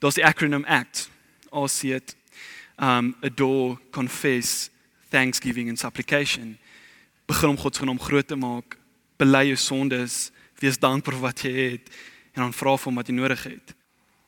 Daar's 0.01 0.17
die 0.19 0.25
acronym 0.25 0.65
ACT. 0.69 1.09
Or 1.51 1.69
see 1.69 1.95
it. 1.97 2.15
Um 2.79 3.15
adore, 3.25 3.79
confess, 3.93 4.71
thanksgiving 5.11 5.69
and 5.69 5.81
supplication. 5.81 6.57
Begin 7.27 7.55
om 7.55 7.61
God 7.61 7.77
se 7.77 7.85
naam 7.85 8.01
groot 8.01 8.29
te 8.29 8.37
maak. 8.37 8.79
Bely 9.21 9.47
jou 9.53 9.59
sondes, 9.61 10.31
wees 10.61 10.79
dankbaar 10.81 11.19
vir 11.19 11.25
wat 11.25 11.45
jy 11.45 11.55
het 11.59 11.91
en 12.35 12.47
dan 12.47 12.55
vra 12.57 12.75
vir 12.77 12.91
hom 12.91 12.99
wat 12.99 13.11
jy 13.11 13.15
nodig 13.15 13.45
het. 13.47 13.75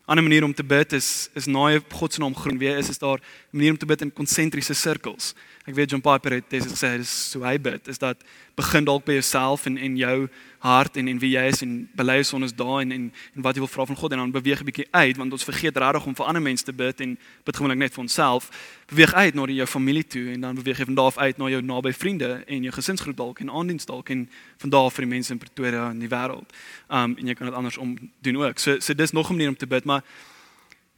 Ander 0.07 0.23
manier 0.23 0.45
om 0.45 0.55
te 0.55 0.63
bid 0.65 0.93
is 0.93 1.29
is 1.35 1.49
naai 1.51 1.81
God 1.91 2.13
se 2.15 2.21
naam 2.23 2.35
groen 2.35 2.59
weer 2.59 2.77
is 2.79 2.89
is 2.89 2.99
daar 2.99 3.19
'n 3.19 3.57
manier 3.57 3.71
om 3.71 3.79
te 3.79 3.87
bid 3.87 4.03
in 4.03 4.13
konsentriese 4.13 4.75
sirkels. 4.75 5.35
Ek 5.67 5.75
weet 5.75 5.91
John 5.91 6.03
Piper 6.03 6.33
het 6.33 6.51
dit 6.51 6.63
gesê 6.63 6.97
dis 6.97 7.31
so 7.31 7.43
hy 7.43 7.59
bid 7.59 7.89
is 7.89 7.99
dat 7.99 8.17
begin 8.55 8.85
dalk 8.85 9.05
by 9.05 9.13
jouself 9.13 9.67
en 9.67 9.77
en 9.79 9.97
jou 9.97 10.29
hart 10.67 10.97
en 10.97 11.09
en 11.09 11.19
wie 11.23 11.31
jy 11.33 11.45
is 11.49 11.63
en 11.63 11.75
bely 11.97 12.17
ons 12.23 12.33
ons 12.37 12.55
daar 12.59 12.81
en, 12.83 12.93
en 12.93 13.05
en 13.37 13.45
wat 13.45 13.57
jy 13.57 13.63
wil 13.63 13.71
vra 13.71 13.87
van 13.87 13.99
God 14.01 14.13
en 14.13 14.23
dan 14.23 14.33
beweeg 14.35 14.61
'n 14.61 14.69
bietjie 14.69 14.89
uit 14.91 15.17
want 15.17 15.33
ons 15.33 15.45
vergeet 15.45 15.77
regtig 15.77 16.07
om 16.07 16.15
vir 16.15 16.27
ander 16.27 16.43
mense 16.43 16.65
te 16.65 16.73
bid 16.73 17.01
en 17.01 17.19
bid 17.45 17.57
gewoonlik 17.57 17.79
net 17.79 17.95
vir 17.95 18.03
onsself. 18.03 18.51
Beweeg 18.87 19.15
uit 19.15 19.35
na 19.35 19.47
jou 19.47 19.67
familie 19.67 20.07
toe 20.07 20.33
en 20.33 20.41
dan 20.41 20.55
beweeg 20.55 20.79
jy 20.79 20.85
van 20.85 20.95
daar 20.95 21.07
af 21.07 21.19
uit 21.19 21.39
na 21.39 21.49
jou 21.49 21.63
naby 21.63 21.93
vriende 21.93 22.45
en 22.47 22.63
jou 22.63 22.73
gesinsgroep 22.73 23.17
dalk 23.17 23.41
en 23.41 23.51
aandiens 23.51 23.85
dalk 23.85 24.09
en 24.09 24.29
van 24.59 24.71
daar 24.71 24.85
af 24.85 24.95
vir 24.95 25.05
die 25.05 25.15
mense 25.15 25.33
in 25.33 25.39
Pretoria 25.39 25.91
en 25.91 25.99
die 25.99 26.09
wêreld. 26.09 26.51
Um 26.89 27.17
en 27.19 27.27
jy 27.27 27.35
kan 27.35 27.47
dit 27.47 27.57
andersom 27.57 27.97
doen 28.21 28.37
ook. 28.37 28.59
So 28.59 28.81
so 28.81 28.95
dis 28.95 29.13
nog 29.13 29.31
'n 29.31 29.33
manier 29.33 29.49
om 29.49 29.57
te 29.57 29.67
bid, 29.67 29.85
maar 29.85 30.03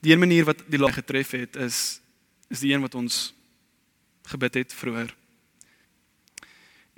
die 0.01 0.13
een 0.13 0.19
manier 0.19 0.45
wat 0.45 0.65
die 0.67 0.79
laag 0.79 0.95
getref 0.95 1.31
het 1.31 1.57
is 1.57 2.01
is 2.49 2.61
die 2.61 2.73
een 2.73 2.81
wat 2.81 2.95
ons 2.95 3.35
gebid 4.25 4.55
het 4.55 4.75
vroeër 4.75 5.15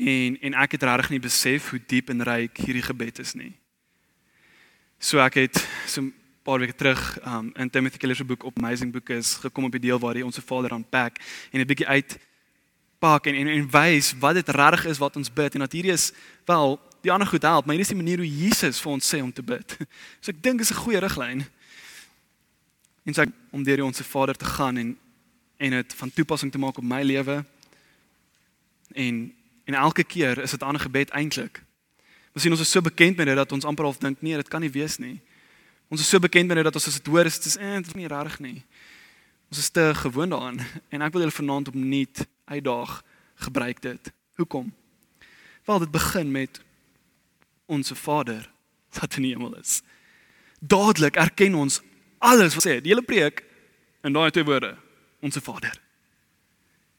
En 0.01 0.39
en 0.41 0.57
ek 0.63 0.79
het 0.79 0.87
regtig 0.89 1.11
nie 1.13 1.21
besef 1.21 1.71
hoe 1.71 1.81
diep 1.87 2.09
en 2.09 2.25
ryk 2.25 2.57
hierdie 2.65 2.85
gebed 2.87 3.21
is 3.21 3.35
nie. 3.37 3.53
So 4.99 5.21
ek 5.21 5.35
het 5.35 5.61
so 5.87 6.01
'n 6.01 6.15
paar 6.43 6.59
weke 6.59 6.75
terug 6.75 7.19
um 7.27 7.53
in 7.55 7.71
Timothy 7.71 7.99
Keller 7.99 8.17
se 8.17 8.25
boek 8.25 8.45
Amazing 8.57 8.93
Book 8.93 9.09
is 9.11 9.35
gekom 9.35 9.65
op 9.65 9.73
die 9.73 9.81
deel 9.81 9.99
waar 9.99 10.15
hy 10.15 10.23
ons 10.23 10.39
Vader 10.39 10.73
aanpak 10.73 11.21
en 11.53 11.61
'n 11.61 11.67
bietjie 11.67 11.87
uit 11.87 12.19
pak 12.99 13.27
en 13.27 13.35
en, 13.35 13.47
en 13.47 13.71
wys 13.71 14.15
wat 14.19 14.35
dit 14.35 14.49
regtig 14.49 14.85
is 14.87 14.99
wat 14.99 15.17
ons 15.17 15.33
bid 15.33 15.55
en 15.55 15.61
dat 15.61 15.73
hierdie 15.73 15.93
is 15.93 16.13
wel 16.45 16.81
die 17.01 17.13
ander 17.13 17.27
goed 17.27 17.43
help, 17.43 17.65
maar 17.65 17.75
hier 17.75 17.85
is 17.85 17.93
die 17.93 17.97
manier 17.97 18.19
hoe 18.19 18.37
Jesus 18.37 18.81
vir 18.81 18.93
ons 18.93 19.15
sê 19.15 19.23
om 19.23 19.33
te 19.33 19.43
bid. 19.43 19.77
So 20.21 20.33
ek 20.33 20.43
dink 20.43 20.61
is 20.61 20.71
'n 20.71 20.81
goeie 20.81 21.01
riglyn. 21.01 21.45
En 23.05 23.15
sê 23.15 23.33
om 23.51 23.63
deur 23.63 23.85
ons 23.85 24.01
Vader 24.01 24.37
te 24.37 24.45
gaan 24.45 24.77
en 24.77 24.99
en 25.57 25.71
dit 25.71 25.95
van 25.95 26.13
toepassing 26.13 26.53
te 26.53 26.59
maak 26.59 26.79
op 26.79 26.85
my 26.85 27.03
lewe 27.03 27.45
en 28.95 29.35
En 29.70 29.76
elke 29.76 30.04
keer 30.04 30.38
is 30.38 30.50
dit 30.50 30.61
'n 30.61 30.64
ander 30.64 30.83
gebed 30.83 31.11
eintlik. 31.11 31.62
Ons 32.35 32.42
sien 32.42 32.50
ons 32.52 32.61
is 32.61 32.70
so 32.70 32.80
bekend 32.80 33.16
met 33.16 33.26
dit 33.26 33.37
dat 33.37 33.52
ons 33.52 33.64
amper 33.64 33.85
half 33.85 33.98
dink 33.98 34.20
nee, 34.20 34.37
dit 34.37 34.48
kan 34.48 34.61
nie 34.61 34.70
wees 34.70 34.98
nie. 34.98 35.20
Ons 35.88 36.00
is 36.00 36.09
so 36.09 36.18
bekend 36.18 36.46
met 36.46 36.56
dit 36.56 36.64
dat 36.64 36.74
ons 36.74 36.87
as 36.87 36.94
dit 36.94 37.06
hoor 37.06 37.24
is 37.24 37.37
dit 37.37 37.46
is 37.46 37.56
eintlik 37.56 37.94
nie 37.94 38.06
reg 38.06 38.38
nie. 38.38 38.64
Ons 39.48 39.59
is 39.59 39.68
te 39.68 39.94
gewoond 39.94 40.30
daaraan 40.30 40.59
en 40.88 41.02
ek 41.02 41.12
wil 41.12 41.20
julle 41.20 41.35
vanaand 41.35 41.68
opnuut 41.68 42.26
uitdaag 42.44 43.02
gebruik 43.35 43.83
dit. 43.83 44.12
Hoekom? 44.35 44.72
Wel 45.64 45.78
dit 45.78 45.90
begin 45.90 46.30
met 46.30 46.61
ons 47.66 47.92
Vader 47.94 48.50
wat 48.98 49.16
in 49.16 49.22
die 49.22 49.35
hemel 49.35 49.54
is. 49.54 49.83
Dadelik 50.59 51.16
erken 51.16 51.54
ons 51.54 51.80
alles 52.18 52.54
wat 52.54 52.66
sê, 52.66 52.80
die 52.80 52.90
hele 52.90 53.06
preek 53.06 53.44
in 54.02 54.12
daai 54.12 54.30
twee 54.30 54.44
woorde, 54.44 54.76
ons 55.20 55.38
Vader. 55.38 55.80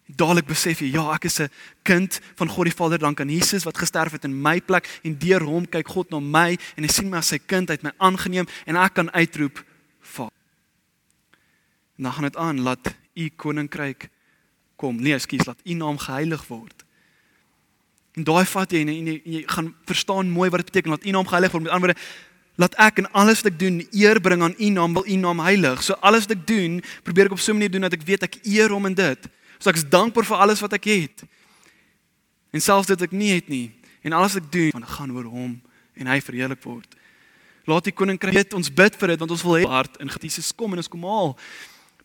Dadelik 0.06 0.46
besef 0.46 0.80
jy, 0.80 0.92
ja, 0.92 1.14
ek 1.14 1.26
is 1.26 1.40
'n 1.40 1.50
kind 1.84 2.20
van 2.36 2.50
God 2.50 2.66
die 2.66 2.76
Vader, 2.76 2.98
dank 2.98 3.20
aan 3.20 3.30
Jesus 3.30 3.64
wat 3.64 3.78
gesterf 3.78 4.12
het 4.12 4.24
in 4.24 4.42
my 4.42 4.60
plek 4.62 4.88
en 5.04 5.18
deur 5.18 5.42
hom 5.42 5.66
kyk 5.66 5.88
God 5.88 6.10
na 6.12 6.20
my 6.20 6.58
en 6.76 6.84
hy 6.84 6.90
sien 6.90 7.10
my 7.10 7.18
as 7.18 7.28
sy 7.28 7.40
kind, 7.40 7.70
hy 7.70 7.76
het 7.76 7.84
my 7.84 7.92
aangeneem 7.98 8.48
en 8.66 8.76
ek 8.76 8.94
kan 8.94 9.12
uitroep 9.12 9.64
Vader. 10.02 10.34
En 11.98 12.04
dan 12.04 12.14
gaan 12.14 12.24
dit 12.24 12.38
aan, 12.38 12.62
laat 12.62 12.96
u 13.16 13.30
koninkryk 13.30 14.10
kom. 14.76 14.96
Nee, 14.98 15.14
ekskuus, 15.14 15.46
laat 15.46 15.62
u 15.64 15.74
naam 15.74 15.98
geheilig 15.98 16.48
word. 16.48 16.86
En 18.18 18.26
daai 18.28 18.44
vat 18.46 18.74
jy 18.74 18.82
en 18.84 18.92
jy, 18.92 18.98
jy, 19.08 19.16
jy 19.38 19.42
gaan 19.48 19.72
verstaan 19.88 20.32
mooi 20.32 20.50
wat 20.52 20.64
dit 20.64 20.72
beteken 20.74 20.92
laat 20.92 21.06
U 21.08 21.14
naam 21.16 21.28
geheilig 21.30 21.54
word. 21.54 21.64
Met 21.64 21.72
ander 21.72 21.94
woorde, 21.94 22.02
laat 22.60 22.76
ek 22.84 23.00
en 23.00 23.08
alles 23.18 23.44
wat 23.44 23.54
ek 23.54 23.60
doen 23.60 23.78
eer 23.96 24.20
bring 24.24 24.44
aan 24.44 24.56
U 24.58 24.72
naam, 24.76 24.98
wil 24.98 25.08
U 25.08 25.20
naam 25.22 25.44
heilig. 25.46 25.84
So 25.86 25.96
alles 26.04 26.28
wat 26.28 26.36
ek 26.36 26.44
doen, 26.50 26.82
probeer 27.08 27.32
ek 27.32 27.38
op 27.38 27.44
so 27.44 27.54
'n 27.54 27.60
manier 27.60 27.72
doen 27.72 27.88
dat 27.88 27.96
ek 27.96 28.04
weet 28.04 28.24
ek 28.28 28.36
eer 28.44 28.70
hom 28.70 28.86
in 28.86 28.98
dit. 28.98 29.30
So 29.62 29.69
ek 29.69 29.78
is 29.78 29.86
dankbaar 29.86 30.26
vir 30.26 30.41
alles 30.41 30.62
wat 30.63 30.74
ek 30.80 30.89
het. 30.89 31.21
En 32.52 32.63
selfs 32.63 32.89
dit 32.89 33.06
ek 33.06 33.13
nie 33.13 33.36
het 33.36 33.52
nie 33.52 33.69
en 34.02 34.15
alles 34.17 34.34
wat 34.34 34.47
ek 34.47 34.54
doen, 34.54 34.71
gaan 34.74 34.88
gaan 34.89 35.12
oor 35.13 35.28
hom 35.30 35.52
en 35.93 36.10
hy 36.10 36.17
verheerlik 36.26 36.63
word. 36.65 36.97
Laat 37.69 37.86
die 37.86 37.93
koninkryk 37.93 38.34
weet 38.34 38.56
ons 38.58 38.71
bid 38.74 38.97
vir 38.97 39.13
dit 39.13 39.21
want 39.21 39.36
ons 39.38 39.45
wil 39.45 39.60
hê 39.62 39.67
hart 39.69 40.00
in 40.02 40.10
Jesus 40.10 40.50
kom 40.58 40.74
en 40.74 40.82
ons 40.82 40.89
kom 40.89 41.06
haal. 41.06 41.36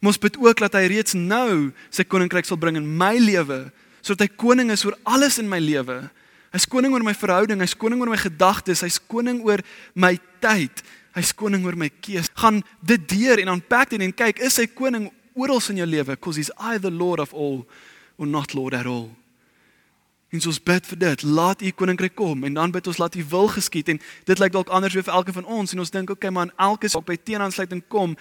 Ons 0.04 0.20
bid 0.20 0.36
ook 0.36 0.60
dat 0.60 0.76
hy 0.76 0.84
reeds 0.92 1.16
nou 1.16 1.72
sy 1.88 2.04
koninkryk 2.04 2.44
sal 2.46 2.60
bring 2.60 2.76
in 2.76 2.86
my 2.86 3.16
lewe 3.16 3.64
sodat 4.06 4.28
hy 4.28 4.36
koning 4.38 4.70
is 4.70 4.84
oor 4.86 4.94
alles 5.08 5.40
in 5.42 5.48
my 5.50 5.58
lewe. 5.58 6.04
Hy's 6.54 6.68
koning 6.70 6.92
oor 6.94 7.02
my 7.02 7.14
verhouding, 7.16 7.58
hy's 7.64 7.74
koning 7.74 7.98
oor 7.98 8.12
my 8.12 8.20
gedagtes, 8.20 8.84
hy's 8.86 9.00
koning 9.02 9.40
oor 9.42 9.58
my 9.98 10.12
tyd, 10.38 10.84
hy's 11.16 11.32
koning 11.34 11.64
oor 11.66 11.74
my 11.74 11.88
keuse. 11.90 12.30
Gaan 12.38 12.60
dit 12.86 13.08
deur 13.10 13.42
en 13.42 13.56
aanpak 13.56 13.90
dit 13.90 14.04
en 14.06 14.14
kyk, 14.14 14.44
is 14.46 14.60
hy 14.62 14.68
koning 14.70 15.08
oral 15.36 15.60
in 15.70 15.82
jou 15.82 15.86
lewe? 15.86 16.16
Because 16.16 16.40
he's 16.40 16.50
either 16.72 16.90
Lord 16.90 17.20
of 17.20 17.34
all 17.34 17.66
or 18.16 18.26
not 18.26 18.54
Lord 18.54 18.74
at 18.74 18.86
all. 18.86 19.10
En 20.32 20.40
ons 20.42 20.62
bid 20.62 20.86
vir 20.90 20.98
dit, 20.98 21.22
laat 21.22 21.62
u 21.62 21.70
koninkryk 21.70 22.16
kom 22.18 22.44
en 22.44 22.56
dan 22.56 22.72
bid 22.74 22.88
ons 22.90 22.98
laat 22.98 23.14
u 23.14 23.24
wil 23.30 23.46
geskied 23.52 23.92
en 23.92 24.00
dit 24.26 24.40
lyk 24.42 24.52
dalk 24.52 24.72
anders 24.74 24.96
vir 24.96 25.12
elkeen 25.12 25.38
van 25.38 25.46
ons 25.60 25.72
en 25.72 25.84
ons 25.84 25.92
dink 25.94 26.10
okay 26.10 26.32
man, 26.34 26.50
elke 26.58 26.90
saak 26.90 27.06
by 27.06 27.14
teenaansluiting 27.16 27.84
kom, 27.92 28.16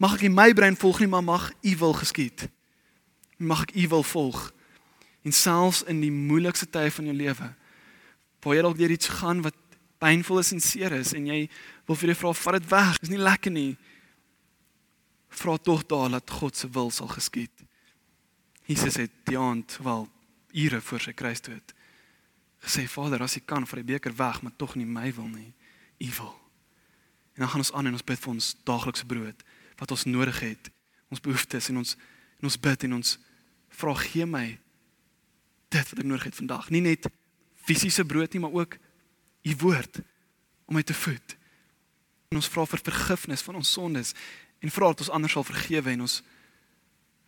mag 0.00 0.16
ek 0.16 0.24
nie 0.24 0.32
my 0.32 0.48
brein 0.56 0.78
volg 0.80 1.02
nie, 1.02 1.10
maar 1.10 1.26
mag 1.26 1.50
u 1.60 1.76
wil 1.82 1.92
geskied. 2.00 2.48
Mag 3.36 3.68
ek 3.68 3.76
u 3.76 3.86
wil 3.92 4.06
volg 4.14 4.48
en 5.22 5.32
selfs 5.32 5.82
in 5.88 6.00
die 6.00 6.12
moeilikste 6.12 6.68
tye 6.72 6.90
van 6.90 7.10
jou 7.10 7.16
lewe 7.16 7.50
waar 8.40 8.56
jy 8.56 8.62
dalk 8.64 8.78
deur 8.78 8.94
iets 8.94 9.10
gaan 9.20 9.42
wat 9.44 9.56
pynvol 10.00 10.40
is 10.40 10.52
en 10.56 10.62
seer 10.64 10.94
is 10.96 11.12
en 11.16 11.26
jy 11.28 11.42
wil 11.88 11.98
vir 12.00 12.12
jou 12.12 12.18
vra 12.22 12.32
vat 12.38 12.56
dit 12.56 12.70
weg 12.70 13.00
is 13.04 13.12
nie 13.12 13.20
lekker 13.20 13.52
nie 13.52 13.72
vra 15.30 15.56
tog 15.58 15.84
daar 15.86 16.10
dat 16.10 16.30
God 16.30 16.56
se 16.56 16.70
wil 16.70 16.90
sal 16.90 17.10
geskied 17.12 17.64
Jesus 18.70 18.96
het 19.00 19.12
die 19.26 19.38
aand 19.38 19.78
wel 19.82 20.08
ure 20.52 20.80
voor 20.80 21.00
sy 21.06 21.14
kruisdood 21.16 21.74
gesê 22.66 22.86
Vader 22.88 23.22
as 23.22 23.38
U 23.38 23.40
kan 23.40 23.66
vir 23.66 23.82
die 23.82 23.92
beker 23.94 24.16
weg 24.16 24.42
maar 24.42 24.56
tog 24.56 24.76
nie 24.76 24.86
my 24.86 25.12
wil 25.16 25.28
nie 25.30 25.52
U 25.98 26.10
wil 26.18 26.34
en 27.34 27.46
dan 27.46 27.48
gaan 27.48 27.64
ons 27.64 27.72
aan 27.72 27.86
en 27.86 27.98
ons 27.98 28.08
bid 28.12 28.20
vir 28.20 28.34
ons 28.34 28.54
daaglikse 28.68 29.06
brood 29.06 29.46
wat 29.80 29.90
ons 29.90 30.06
nodig 30.10 30.40
het 30.44 30.72
ons 31.10 31.22
behoeftes 31.22 31.70
en 31.70 31.82
ons 31.82 31.96
en 32.40 32.48
ons 32.48 32.60
bid 32.60 32.84
en 32.88 32.96
ons 32.96 33.16
vra 33.80 33.94
gee 33.94 34.26
my 34.26 34.46
dit 35.70 35.90
wat 35.90 36.02
ek 36.02 36.06
nodig 36.06 36.28
het 36.30 36.38
vandag. 36.38 36.70
Nie 36.74 36.82
net 36.82 37.06
fisiese 37.66 38.04
brood 38.04 38.32
nie, 38.34 38.42
maar 38.42 38.54
ook 38.56 38.76
u 39.42 39.56
woord 39.62 40.00
om 40.66 40.78
my 40.78 40.82
te 40.82 40.94
voed. 40.94 41.36
En 42.30 42.40
ons 42.40 42.50
vra 42.50 42.66
vir 42.66 42.82
vergifnis 42.90 43.44
van 43.46 43.58
ons 43.60 43.72
sondes 43.76 44.14
en 44.60 44.70
vra 44.70 44.92
dat 44.92 45.04
ons 45.06 45.12
ander 45.16 45.32
sal 45.32 45.46
vergewe 45.46 45.90
en 45.94 46.06
ons 46.06 46.20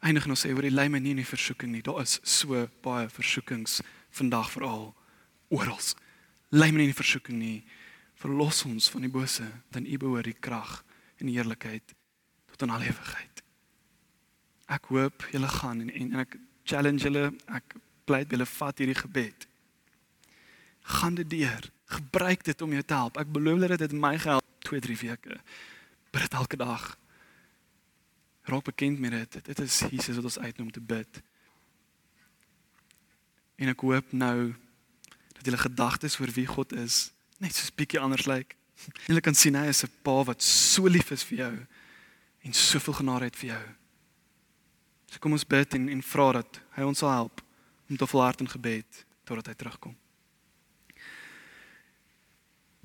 eindig 0.03 0.27
en 0.27 0.35
ons 0.35 0.45
sê 0.45 0.51
oor 0.53 0.67
die 0.67 0.75
lei 0.75 0.89
my 0.91 0.99
nie 1.01 1.15
in 1.15 1.23
die 1.23 1.29
versoeking 1.29 1.73
nie. 1.73 1.83
Daar 1.85 2.03
is 2.03 2.19
so 2.27 2.67
baie 2.85 3.09
versoekings 3.13 3.81
vandag 4.13 4.51
veral 4.53 4.91
oral. 5.53 5.79
Lei 6.53 6.71
my 6.71 6.83
nie 6.83 6.89
in 6.91 6.95
die 6.95 6.99
versoeking 6.99 7.39
nie. 7.39 7.59
Verlos 8.21 8.63
ons 8.69 8.91
van 8.93 9.07
die 9.07 9.11
bose, 9.13 9.47
dan 9.75 9.87
u 9.87 9.99
behoort 9.99 10.29
die 10.29 10.39
krag 10.39 10.81
en 11.19 11.31
die 11.31 11.37
heerlikheid 11.39 11.95
tot 12.53 12.67
in 12.67 12.75
al 12.75 12.85
ewigheid. 12.85 13.43
Ek 14.73 14.91
hoop 14.93 15.27
julle 15.33 15.49
gaan 15.49 15.83
en 15.85 15.91
en, 15.91 16.13
en 16.13 16.25
ek 16.27 16.37
challenge 16.69 17.07
julle, 17.07 17.31
ek 17.51 17.77
pleit 18.07 18.31
julle 18.31 18.47
vat 18.47 18.83
hierdie 18.83 18.99
gebed. 18.99 19.47
Gaan 20.99 21.15
dit 21.19 21.31
deur. 21.31 21.71
Gebruik 21.93 22.45
dit 22.45 22.63
om 22.63 22.73
jou 22.73 22.83
te 22.83 22.97
help. 22.97 23.19
Ek 23.21 23.31
beloof 23.33 23.69
dat 23.75 23.85
dit 23.85 23.95
my 23.95 24.17
gehelp 24.19 24.47
2, 24.67 24.81
3 24.81 24.99
weke. 25.03 25.39
Dit 26.13 26.35
elke 26.39 26.59
dag. 26.59 26.93
Raak 28.43 28.65
bekend 28.65 28.99
met 28.99 29.11
dit. 29.11 29.45
Dit 29.45 29.59
is 29.59 29.79
Jesus 29.91 30.17
wat 30.17 30.25
ons 30.25 30.39
uitnooi 30.39 30.67
om 30.67 30.73
te 30.73 30.81
bid. 30.81 31.23
En 33.57 33.69
ek 33.71 33.81
hoop 33.81 34.13
nou 34.13 34.55
dat 35.37 35.45
julle 35.45 35.61
gedagtes 35.63 36.19
oor 36.19 36.31
wie 36.35 36.47
God 36.47 36.73
is 36.73 37.13
net 37.39 37.55
so 37.55 37.67
'n 37.67 37.77
bietjie 37.77 38.01
anders 38.01 38.27
lyk. 38.27 38.57
Julle 39.09 39.21
kan 39.21 39.35
sien 39.35 39.55
hy 39.55 39.67
is 39.67 39.85
'n 39.85 39.91
pa 40.03 40.25
wat 40.25 40.43
so 40.43 40.87
lief 40.87 41.11
is 41.11 41.25
vir 41.25 41.39
jou 41.39 41.67
en 42.43 42.53
soveel 42.53 42.95
genade 42.95 43.25
het 43.25 43.37
vir 43.37 43.49
jou. 43.49 43.65
So 45.07 45.19
kom 45.19 45.33
ons 45.33 45.47
bid 45.47 45.75
en 45.75 45.89
en 45.89 46.03
vra 46.03 46.33
dat 46.33 46.61
hy 46.77 46.83
ons 46.83 46.99
sal 46.99 47.11
help 47.11 47.43
om 47.89 47.97
te 47.97 48.07
volhard 48.07 48.41
in 48.41 48.49
gebed 48.49 49.05
totdat 49.25 49.47
hy 49.47 49.55
terugkom. 49.55 49.97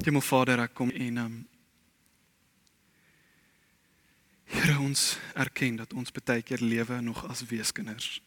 Hemel 0.04 0.22
Vader, 0.22 0.60
ek 0.60 0.74
kom 0.74 0.91
en 0.91 1.17
um 1.17 1.48
Here 4.48 4.80
ons 4.80 5.18
erken 5.36 5.76
dat 5.76 5.94
ons 5.94 6.12
baie 6.12 6.42
keer 6.42 6.62
lewe 6.64 7.02
nog 7.02 7.26
as 7.28 7.44
weeskinders. 7.50 8.22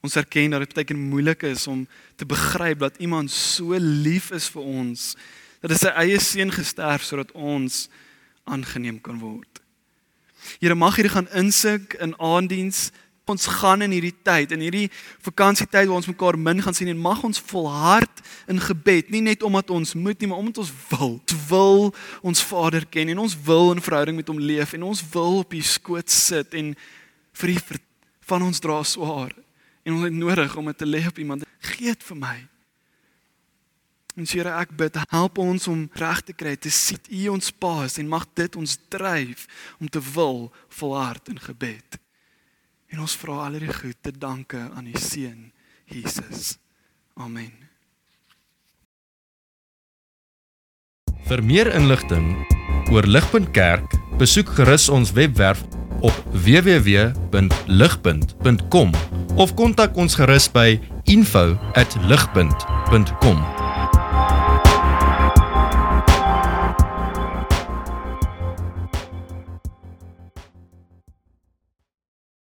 Ons 0.00 0.16
erken 0.16 0.54
dat 0.54 0.64
dit 0.64 0.74
baie 0.74 0.86
keer 0.86 0.98
moeilik 0.98 1.42
is 1.48 1.66
om 1.66 1.84
te 2.16 2.26
begryp 2.26 2.78
dat 2.78 3.00
iemand 3.02 3.30
so 3.30 3.76
lief 3.78 4.30
is 4.30 4.48
vir 4.54 4.62
ons 4.62 5.14
dat 5.60 5.74
hy 5.74 5.78
sy 5.80 5.90
eie 6.00 6.20
seun 6.24 6.52
gesterf 6.54 7.04
sodat 7.04 7.34
ons 7.36 7.88
aangeneem 8.48 9.00
kan 9.04 9.18
word. 9.20 9.60
Here 10.56 10.74
mag 10.78 10.96
hierdie 10.96 11.12
gaan 11.12 11.28
insig 11.36 11.98
in 12.00 12.14
aanddiens 12.16 12.88
ons 13.30 13.46
gaan 13.60 13.82
in 13.86 13.94
hierdie 13.94 14.14
tyd, 14.26 14.52
in 14.52 14.62
hierdie 14.64 14.88
vakansietyd 15.24 15.88
waar 15.88 16.00
ons 16.00 16.10
mekaar 16.10 16.38
min 16.38 16.62
gaan 16.62 16.76
sien 16.76 16.90
en 16.92 17.00
mag 17.00 17.22
ons 17.26 17.42
volhard 17.50 18.22
in 18.50 18.60
gebed, 18.60 19.10
nie 19.10 19.22
net 19.24 19.42
omdat 19.46 19.70
ons 19.70 19.94
moet 19.94 20.18
nie, 20.20 20.28
maar 20.30 20.42
omdat 20.42 20.62
ons 20.64 20.72
wil. 20.90 21.16
Wil 21.50 21.90
ons 22.26 22.42
Vader 22.44 22.86
ken 22.86 23.14
en 23.14 23.24
ons 23.26 23.36
wil 23.46 23.74
'n 23.74 23.80
verhouding 23.80 24.16
met 24.16 24.28
hom 24.28 24.38
leef 24.38 24.72
en 24.74 24.82
ons 24.82 25.02
wil 25.12 25.38
op 25.38 25.50
die 25.50 25.62
skoot 25.62 26.10
sit 26.10 26.54
en 26.54 26.76
vir 27.32 27.48
die 27.48 27.80
van 28.30 28.42
ons 28.42 28.60
dra 28.60 28.82
swaar 28.82 29.32
en 29.82 29.92
ons 29.92 30.04
het 30.04 30.12
nodig 30.12 30.56
om 30.56 30.66
dit 30.70 30.78
te 30.78 30.86
lê 30.86 31.06
op 31.06 31.18
iemand. 31.18 31.44
Gee 31.58 31.86
dit 31.86 32.02
vir 32.02 32.16
my. 32.16 32.38
En 34.18 34.26
Here, 34.28 34.52
ek 34.60 34.74
bid, 34.76 34.98
help 35.08 35.38
ons 35.40 35.68
om 35.70 35.86
reg 35.96 36.20
te 36.26 36.34
kry 36.36 36.56
te 36.58 36.70
sien 36.70 36.98
U 37.08 37.28
ons 37.36 37.52
paas 37.62 37.96
en 37.98 38.10
mag 38.10 38.26
dit 38.36 38.56
ons 38.58 38.76
dryf 38.92 39.46
om 39.80 39.88
te 39.88 40.02
wil 40.12 40.50
volhard 40.80 41.30
in 41.32 41.40
gebed. 41.40 41.98
En 42.90 42.98
ons 43.04 43.16
vra 43.22 43.46
al 43.46 43.58
hierdie 43.58 43.74
goed 43.74 43.98
te 44.02 44.12
danke 44.12 44.60
aan 44.74 44.90
die 44.90 44.98
seun 44.98 45.52
Jesus. 45.90 46.56
Amen. 47.14 47.52
Vir 51.30 51.42
meer 51.46 51.70
inligting 51.74 52.46
oor 52.90 53.06
Ligpunt 53.06 53.50
Kerk, 53.54 53.86
besoek 54.18 54.48
gerus 54.58 54.88
ons 54.90 55.12
webwerf 55.14 55.62
op 56.02 56.10
www.ligpunt.com 56.34 58.90
of 59.38 59.54
kontak 59.54 59.94
ons 59.96 60.14
gerus 60.18 60.50
by 60.50 60.80
info@ligpunt.com 61.06 63.69